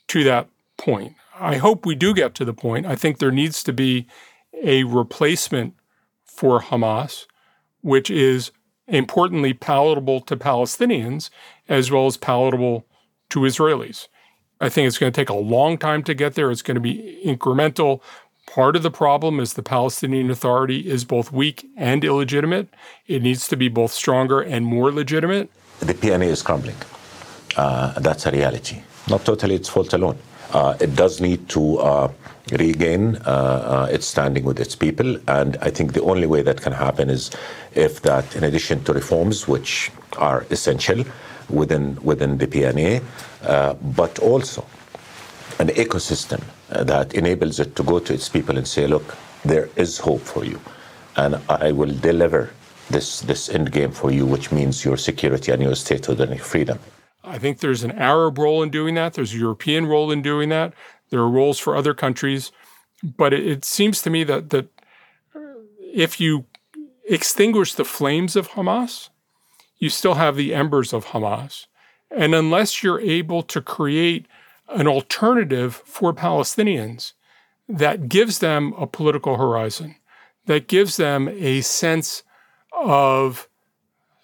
to 0.09 0.23
that 0.23 0.49
point. 0.77 1.15
I 1.39 1.55
hope 1.57 1.85
we 1.85 1.95
do 1.95 2.13
get 2.13 2.35
to 2.35 2.45
the 2.45 2.53
point. 2.53 2.85
I 2.85 2.95
think 2.95 3.17
there 3.17 3.31
needs 3.31 3.63
to 3.63 3.73
be 3.73 4.07
a 4.63 4.83
replacement 4.83 5.73
for 6.23 6.61
Hamas, 6.61 7.25
which 7.81 8.09
is 8.09 8.51
importantly 8.87 9.53
palatable 9.53 10.21
to 10.21 10.35
Palestinians 10.35 11.29
as 11.67 11.89
well 11.89 12.05
as 12.05 12.17
palatable 12.17 12.85
to 13.29 13.39
Israelis. 13.39 14.07
I 14.65 14.69
think 14.69 14.87
it's 14.87 14.97
going 14.97 15.11
to 15.11 15.15
take 15.15 15.29
a 15.29 15.35
long 15.35 15.77
time 15.77 16.01
to 16.03 16.13
get 16.15 16.33
there. 16.33 16.49
It's 16.49 16.63
going 16.63 16.75
to 16.75 16.81
be 16.81 17.21
incremental. 17.23 18.01
Part 18.47 18.75
of 18.75 18.83
the 18.83 18.91
problem 18.91 19.39
is 19.39 19.53
the 19.53 19.63
Palestinian 19.63 20.31
Authority 20.31 20.89
is 20.89 21.05
both 21.05 21.31
weak 21.31 21.67
and 21.77 22.03
illegitimate. 22.03 22.67
It 23.07 23.21
needs 23.21 23.47
to 23.49 23.55
be 23.55 23.69
both 23.69 23.91
stronger 23.91 24.41
and 24.41 24.65
more 24.65 24.91
legitimate. 24.91 25.51
The 25.79 25.93
PNA 25.93 26.27
is 26.27 26.41
crumbling. 26.41 26.77
Uh, 27.55 27.99
that's 27.99 28.25
a 28.25 28.31
reality. 28.31 28.81
Not 29.07 29.23
totally 29.23 29.55
its 29.55 29.69
fault 29.69 29.93
alone. 29.93 30.17
Uh, 30.51 30.75
it 30.79 30.95
does 30.95 31.21
need 31.21 31.47
to 31.49 31.77
uh, 31.77 32.11
regain 32.51 33.17
uh, 33.17 33.19
uh, 33.27 33.87
its 33.91 34.07
standing 34.07 34.45
with 34.45 34.59
its 34.59 34.75
people. 34.75 35.17
And 35.27 35.57
I 35.61 35.69
think 35.69 35.93
the 35.93 36.01
only 36.01 36.27
way 36.27 36.41
that 36.41 36.61
can 36.61 36.73
happen 36.73 37.09
is 37.09 37.31
if 37.73 38.01
that, 38.01 38.35
in 38.35 38.43
addition 38.43 38.83
to 38.85 38.93
reforms, 38.93 39.47
which 39.47 39.91
are 40.17 40.45
essential 40.49 41.03
within, 41.49 41.97
within 42.03 42.37
the 42.37 42.47
PNA, 42.47 43.03
uh, 43.43 43.73
but 43.73 44.19
also 44.19 44.65
an 45.59 45.67
ecosystem 45.69 46.41
that 46.69 47.13
enables 47.13 47.59
it 47.59 47.75
to 47.75 47.83
go 47.83 47.99
to 47.99 48.13
its 48.13 48.29
people 48.29 48.57
and 48.57 48.67
say, 48.67 48.87
look, 48.87 49.15
there 49.43 49.69
is 49.75 49.97
hope 49.97 50.21
for 50.21 50.43
you. 50.43 50.59
And 51.15 51.39
I 51.47 51.71
will 51.71 51.93
deliver 51.93 52.51
this, 52.89 53.21
this 53.21 53.49
end 53.49 53.71
game 53.71 53.91
for 53.91 54.11
you, 54.11 54.25
which 54.25 54.51
means 54.51 54.83
your 54.83 54.97
security 54.97 55.51
and 55.51 55.61
your 55.61 55.75
statehood 55.75 56.19
and 56.19 56.31
your 56.35 56.43
freedom. 56.43 56.79
I 57.23 57.39
think 57.39 57.59
there's 57.59 57.83
an 57.83 57.91
Arab 57.91 58.37
role 58.37 58.61
in 58.61 58.69
doing 58.69 58.95
that. 58.95 59.13
There's 59.13 59.33
a 59.33 59.37
European 59.37 59.85
role 59.87 60.11
in 60.11 60.21
doing 60.21 60.49
that. 60.49 60.73
There 61.09 61.19
are 61.19 61.29
roles 61.29 61.59
for 61.59 61.75
other 61.75 61.93
countries, 61.93 62.51
but 63.03 63.33
it, 63.33 63.45
it 63.47 63.65
seems 63.65 64.01
to 64.03 64.09
me 64.09 64.23
that 64.25 64.49
that 64.51 64.67
if 65.79 66.19
you 66.19 66.45
extinguish 67.07 67.73
the 67.73 67.85
flames 67.85 68.35
of 68.35 68.49
Hamas, 68.49 69.09
you 69.85 69.89
still 69.89 70.15
have 70.15 70.35
the 70.35 70.51
embers 70.51 70.93
of 70.93 71.05
Hamas. 71.05 71.67
And 72.09 72.33
unless 72.33 72.81
you're 72.81 72.99
able 72.99 73.43
to 73.43 73.61
create 73.61 74.25
an 74.67 74.87
alternative 74.87 75.83
for 75.85 76.11
Palestinians 76.11 77.13
that 77.69 78.09
gives 78.09 78.39
them 78.39 78.73
a 78.79 78.87
political 78.87 79.37
horizon, 79.37 79.95
that 80.47 80.67
gives 80.67 80.97
them 80.97 81.27
a 81.29 81.61
sense 81.61 82.23
of 82.73 83.47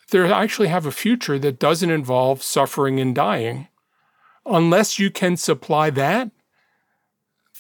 they 0.09 0.31
actually 0.31 0.67
have 0.67 0.87
a 0.87 0.91
future 0.91 1.37
that 1.37 1.59
doesn't 1.59 1.91
involve 1.91 2.41
suffering 2.41 2.99
and 2.99 3.13
dying, 3.13 3.67
unless 4.45 4.97
you 4.97 5.11
can 5.11 5.37
supply 5.37 5.91
that, 5.91 6.31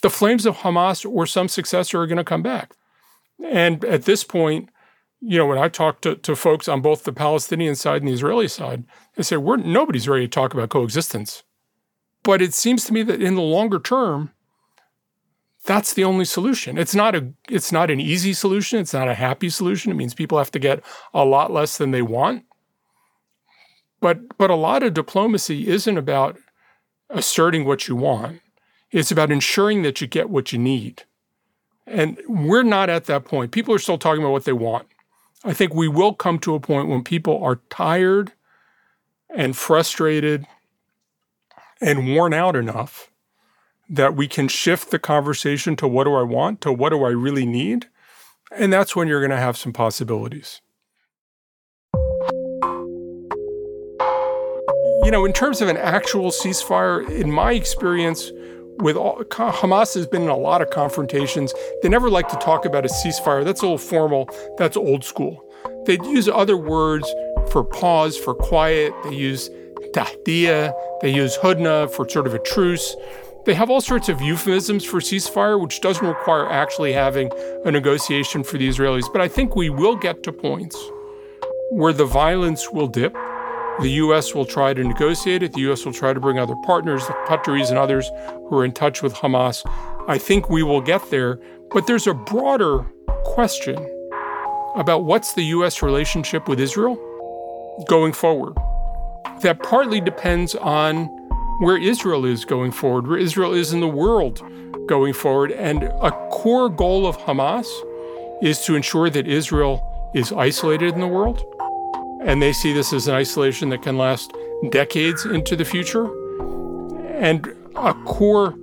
the 0.01 0.09
flames 0.09 0.47
of 0.47 0.57
Hamas 0.57 1.07
or 1.07 1.27
some 1.27 1.47
successor 1.47 2.01
are 2.01 2.07
going 2.07 2.17
to 2.17 2.23
come 2.23 2.41
back. 2.41 2.73
And 3.45 3.85
at 3.85 4.05
this 4.05 4.23
point, 4.23 4.69
you 5.21 5.37
know, 5.37 5.45
when 5.45 5.59
I 5.59 5.69
talk 5.69 6.01
to, 6.01 6.15
to 6.15 6.35
folks 6.35 6.67
on 6.67 6.81
both 6.81 7.03
the 7.03 7.13
Palestinian 7.13 7.75
side 7.75 8.01
and 8.01 8.07
the 8.07 8.13
Israeli 8.13 8.47
side, 8.47 8.83
they 9.15 9.23
say, 9.23 9.37
We're, 9.37 9.57
nobody's 9.57 10.07
ready 10.07 10.25
to 10.25 10.29
talk 10.29 10.53
about 10.53 10.69
coexistence. 10.69 11.43
But 12.23 12.41
it 12.41 12.53
seems 12.53 12.85
to 12.85 12.93
me 12.93 13.03
that 13.03 13.21
in 13.21 13.35
the 13.35 13.41
longer 13.41 13.79
term, 13.79 14.31
that's 15.63 15.93
the 15.93 16.03
only 16.03 16.25
solution. 16.25 16.77
It's 16.77 16.95
not 16.95 17.15
a 17.15 17.33
it's 17.47 17.71
not 17.71 17.91
an 17.91 17.99
easy 17.99 18.33
solution, 18.33 18.79
it's 18.79 18.93
not 18.93 19.07
a 19.07 19.13
happy 19.13 19.49
solution. 19.49 19.91
It 19.91 19.95
means 19.95 20.13
people 20.13 20.37
have 20.37 20.51
to 20.51 20.59
get 20.59 20.83
a 21.13 21.23
lot 21.23 21.51
less 21.51 21.77
than 21.77 21.91
they 21.91 22.01
want. 22.01 22.45
But 23.99 24.37
but 24.39 24.49
a 24.49 24.55
lot 24.55 24.81
of 24.81 24.95
diplomacy 24.95 25.67
isn't 25.67 25.97
about 25.97 26.37
asserting 27.09 27.65
what 27.65 27.87
you 27.87 27.95
want. 27.95 28.41
It's 28.89 29.11
about 29.11 29.31
ensuring 29.31 29.83
that 29.83 30.01
you 30.01 30.07
get 30.07 30.29
what 30.29 30.51
you 30.51 30.57
need. 30.57 31.03
And 31.85 32.19
we're 32.27 32.63
not 32.63 32.89
at 32.89 33.05
that 33.05 33.25
point. 33.25 33.51
People 33.51 33.73
are 33.73 33.79
still 33.79 33.97
talking 33.97 34.23
about 34.23 34.31
what 34.31 34.45
they 34.45 34.53
want. 34.53 34.87
I 35.43 35.53
think 35.53 35.73
we 35.73 35.87
will 35.87 36.13
come 36.13 36.37
to 36.39 36.53
a 36.53 36.59
point 36.59 36.87
when 36.87 37.03
people 37.03 37.43
are 37.43 37.61
tired 37.69 38.33
and 39.33 39.57
frustrated 39.57 40.45
and 41.81 42.13
worn 42.13 42.33
out 42.33 42.55
enough 42.55 43.09
that 43.89 44.15
we 44.15 44.27
can 44.27 44.47
shift 44.47 44.91
the 44.91 44.99
conversation 44.99 45.75
to 45.77 45.87
what 45.87 46.03
do 46.03 46.13
I 46.13 46.21
want 46.21 46.61
to 46.61 46.71
what 46.71 46.89
do 46.89 47.03
I 47.03 47.09
really 47.09 47.45
need. 47.45 47.87
And 48.51 48.71
that's 48.71 48.95
when 48.95 49.07
you're 49.07 49.19
going 49.19 49.31
to 49.31 49.37
have 49.37 49.57
some 49.57 49.73
possibilities. 49.73 50.61
You 55.03 55.09
know, 55.09 55.25
in 55.25 55.33
terms 55.33 55.61
of 55.61 55.67
an 55.67 55.77
actual 55.77 56.29
ceasefire, 56.29 57.09
in 57.09 57.31
my 57.31 57.53
experience, 57.53 58.31
with 58.81 58.97
all, 58.97 59.23
Hamas 59.23 59.93
has 59.95 60.07
been 60.07 60.23
in 60.23 60.29
a 60.29 60.37
lot 60.37 60.61
of 60.61 60.69
confrontations. 60.69 61.53
They 61.81 61.89
never 61.89 62.09
like 62.09 62.27
to 62.29 62.37
talk 62.37 62.65
about 62.65 62.85
a 62.85 62.89
ceasefire. 62.89 63.43
That's 63.43 63.61
a 63.61 63.65
little 63.65 63.77
formal. 63.77 64.29
That's 64.57 64.75
old 64.75 65.03
school. 65.03 65.45
They 65.85 65.97
use 66.03 66.27
other 66.27 66.57
words 66.57 67.11
for 67.49 67.63
pause, 67.63 68.17
for 68.17 68.33
quiet. 68.33 68.93
They 69.03 69.15
use 69.15 69.49
tahdiya. 69.93 70.73
They 71.01 71.13
use 71.13 71.37
hudna 71.37 71.89
for 71.91 72.07
sort 72.09 72.27
of 72.27 72.33
a 72.33 72.39
truce. 72.39 72.95
They 73.45 73.55
have 73.55 73.69
all 73.71 73.81
sorts 73.81 74.07
of 74.07 74.21
euphemisms 74.21 74.85
for 74.85 74.99
ceasefire, 74.99 75.59
which 75.59 75.81
doesn't 75.81 76.05
require 76.05 76.47
actually 76.47 76.93
having 76.93 77.31
a 77.65 77.71
negotiation 77.71 78.43
for 78.43 78.57
the 78.57 78.67
Israelis. 78.67 79.11
But 79.11 79.21
I 79.21 79.27
think 79.27 79.55
we 79.55 79.69
will 79.69 79.95
get 79.95 80.21
to 80.23 80.31
points 80.31 80.77
where 81.71 81.93
the 81.93 82.05
violence 82.05 82.71
will 82.71 82.87
dip. 82.87 83.15
The 83.79 83.89
U.S. 83.89 84.35
will 84.35 84.45
try 84.45 84.73
to 84.73 84.83
negotiate 84.83 85.41
it. 85.41 85.53
The 85.53 85.61
U.S. 85.61 85.85
will 85.85 85.93
try 85.93 86.13
to 86.13 86.19
bring 86.19 86.37
other 86.37 86.55
partners, 86.65 87.07
the 87.07 87.13
Qataris 87.27 87.69
and 87.69 87.77
others 87.77 88.09
who 88.49 88.57
are 88.57 88.65
in 88.65 88.73
touch 88.73 89.01
with 89.01 89.13
Hamas. 89.13 89.63
I 90.07 90.17
think 90.17 90.49
we 90.49 90.61
will 90.61 90.81
get 90.81 91.09
there. 91.09 91.39
But 91.71 91.87
there's 91.87 92.05
a 92.05 92.13
broader 92.13 92.83
question 93.23 93.77
about 94.75 95.05
what's 95.05 95.33
the 95.33 95.43
U.S. 95.43 95.81
relationship 95.81 96.47
with 96.47 96.59
Israel 96.59 96.95
going 97.87 98.13
forward. 98.13 98.55
That 99.41 99.63
partly 99.63 100.01
depends 100.01 100.53
on 100.55 101.05
where 101.61 101.77
Israel 101.77 102.25
is 102.25 102.45
going 102.45 102.71
forward, 102.71 103.07
where 103.07 103.17
Israel 103.17 103.53
is 103.53 103.73
in 103.73 103.79
the 103.79 103.87
world 103.87 104.43
going 104.87 105.13
forward. 105.13 105.51
And 105.51 105.83
a 105.83 106.11
core 106.29 106.69
goal 106.69 107.07
of 107.07 107.17
Hamas 107.17 107.67
is 108.41 108.59
to 108.65 108.75
ensure 108.75 109.09
that 109.09 109.27
Israel 109.27 109.87
is 110.13 110.31
isolated 110.31 110.93
in 110.93 110.99
the 110.99 111.07
world. 111.07 111.43
And 112.21 112.41
they 112.41 112.53
see 112.53 112.71
this 112.71 112.93
as 112.93 113.07
an 113.07 113.15
isolation 113.15 113.69
that 113.69 113.81
can 113.81 113.97
last 113.97 114.31
decades 114.69 115.25
into 115.25 115.55
the 115.55 115.65
future. 115.65 116.05
And 117.17 117.47
a 117.75 117.93
core 118.05 118.55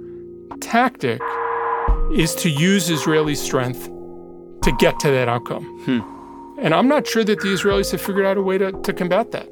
tactic 0.60 1.20
is 2.12 2.34
to 2.36 2.48
use 2.48 2.88
Israeli 2.88 3.34
strength 3.34 3.90
to 4.62 4.72
get 4.78 4.98
to 5.00 5.10
that 5.10 5.28
outcome. 5.28 5.64
Hmm. 5.84 6.00
And 6.60 6.74
I'm 6.74 6.88
not 6.88 7.06
sure 7.06 7.24
that 7.24 7.40
the 7.40 7.48
Israelis 7.48 7.90
have 7.92 8.00
figured 8.00 8.26
out 8.26 8.36
a 8.36 8.42
way 8.42 8.58
to, 8.58 8.72
to 8.72 8.92
combat 8.92 9.30
that. 9.32 9.48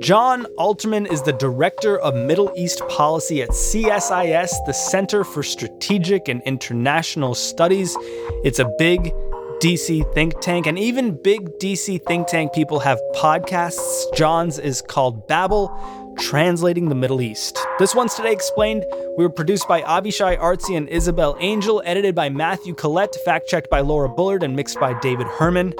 Jon 0.00 0.46
Alterman 0.56 1.10
is 1.10 1.22
the 1.22 1.32
Director 1.32 1.98
of 1.98 2.14
Middle 2.14 2.52
East 2.56 2.80
Policy 2.88 3.42
at 3.42 3.50
CSIS, 3.50 4.52
the 4.66 4.72
Center 4.72 5.24
for 5.24 5.42
Strategic 5.42 6.28
and 6.28 6.42
International 6.42 7.34
Studies. 7.34 7.96
It's 8.44 8.60
a 8.60 8.72
big 8.78 9.12
DC 9.60 10.12
think 10.12 10.38
tank, 10.40 10.66
and 10.66 10.78
even 10.78 11.20
big 11.22 11.48
DC 11.58 12.02
think 12.04 12.26
tank 12.26 12.52
people 12.52 12.78
have 12.80 13.00
podcasts. 13.14 14.04
Jon's 14.14 14.58
is 14.58 14.82
called 14.82 15.26
Babel, 15.28 16.14
Translating 16.18 16.88
the 16.90 16.94
Middle 16.94 17.22
East. 17.22 17.58
This 17.78 17.94
one's 17.94 18.14
today 18.14 18.32
explained. 18.32 18.84
We 19.16 19.24
were 19.24 19.30
produced 19.30 19.66
by 19.66 19.80
Avishay 19.82 20.38
Artsy 20.38 20.76
and 20.76 20.88
Isabel 20.90 21.36
Angell, 21.40 21.82
edited 21.86 22.14
by 22.14 22.28
Matthew 22.28 22.74
Collette, 22.74 23.16
fact 23.24 23.48
checked 23.48 23.70
by 23.70 23.80
Laura 23.80 24.10
Bullard, 24.10 24.42
and 24.42 24.54
mixed 24.54 24.78
by 24.78 24.98
David 25.00 25.26
Herman. 25.26 25.72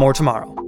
More 0.00 0.12
tomorrow. 0.12 0.67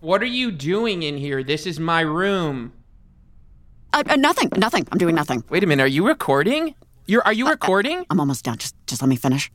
What 0.00 0.22
are 0.22 0.26
you 0.26 0.50
doing 0.50 1.02
in 1.02 1.16
here? 1.16 1.42
This 1.42 1.66
is 1.66 1.78
my 1.78 2.00
room. 2.00 2.72
Uh, 3.92 4.02
uh, 4.08 4.16
nothing, 4.16 4.48
nothing. 4.56 4.86
I'm 4.90 4.98
doing 4.98 5.14
nothing. 5.14 5.44
Wait 5.50 5.62
a 5.62 5.66
minute. 5.66 5.82
Are 5.82 5.86
you 5.88 6.06
recording? 6.06 6.74
You're 7.06 7.22
are 7.24 7.32
you 7.32 7.46
Uh, 7.46 7.50
recording? 7.50 8.06
I'm 8.08 8.20
almost 8.20 8.44
done. 8.44 8.56
Just 8.58 8.74
just 8.86 9.02
let 9.02 9.08
me 9.08 9.16
finish. 9.16 9.50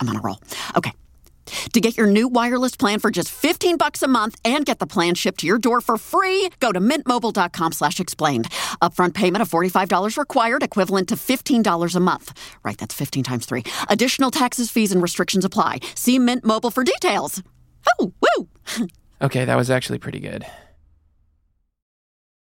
I'm 0.00 0.08
on 0.08 0.16
a 0.16 0.20
roll. 0.20 0.40
Okay. 0.76 0.92
To 1.74 1.80
get 1.80 1.96
your 1.96 2.06
new 2.06 2.26
wireless 2.26 2.74
plan 2.74 2.98
for 3.00 3.10
just 3.10 3.30
15 3.30 3.76
bucks 3.76 4.02
a 4.02 4.08
month 4.08 4.34
and 4.44 4.64
get 4.64 4.78
the 4.78 4.86
plan 4.86 5.14
shipped 5.14 5.40
to 5.40 5.46
your 5.46 5.58
door 5.58 5.80
for 5.82 5.98
free, 5.98 6.48
go 6.58 6.72
to 6.72 6.80
mintmobile.com 6.80 7.72
slash 7.72 8.00
explained. 8.00 8.48
Upfront 8.80 9.14
payment 9.14 9.42
of 9.42 9.50
$45 9.50 10.16
required, 10.16 10.62
equivalent 10.62 11.08
to 11.10 11.16
$15 11.16 11.94
a 11.96 12.00
month. 12.00 12.32
Right, 12.64 12.78
that's 12.78 12.94
15 12.94 13.22
times 13.24 13.44
3. 13.46 13.62
Additional 13.90 14.30
taxes, 14.30 14.70
fees, 14.70 14.90
and 14.90 15.02
restrictions 15.02 15.44
apply. 15.44 15.80
See 15.94 16.18
Mint 16.18 16.44
Mobile 16.44 16.70
for 16.70 16.82
details. 16.82 17.42
Oh, 18.00 18.12
woo! 18.20 18.48
Okay, 19.22 19.44
that 19.44 19.56
was 19.56 19.70
actually 19.70 19.98
pretty 19.98 20.20
good. 20.20 20.44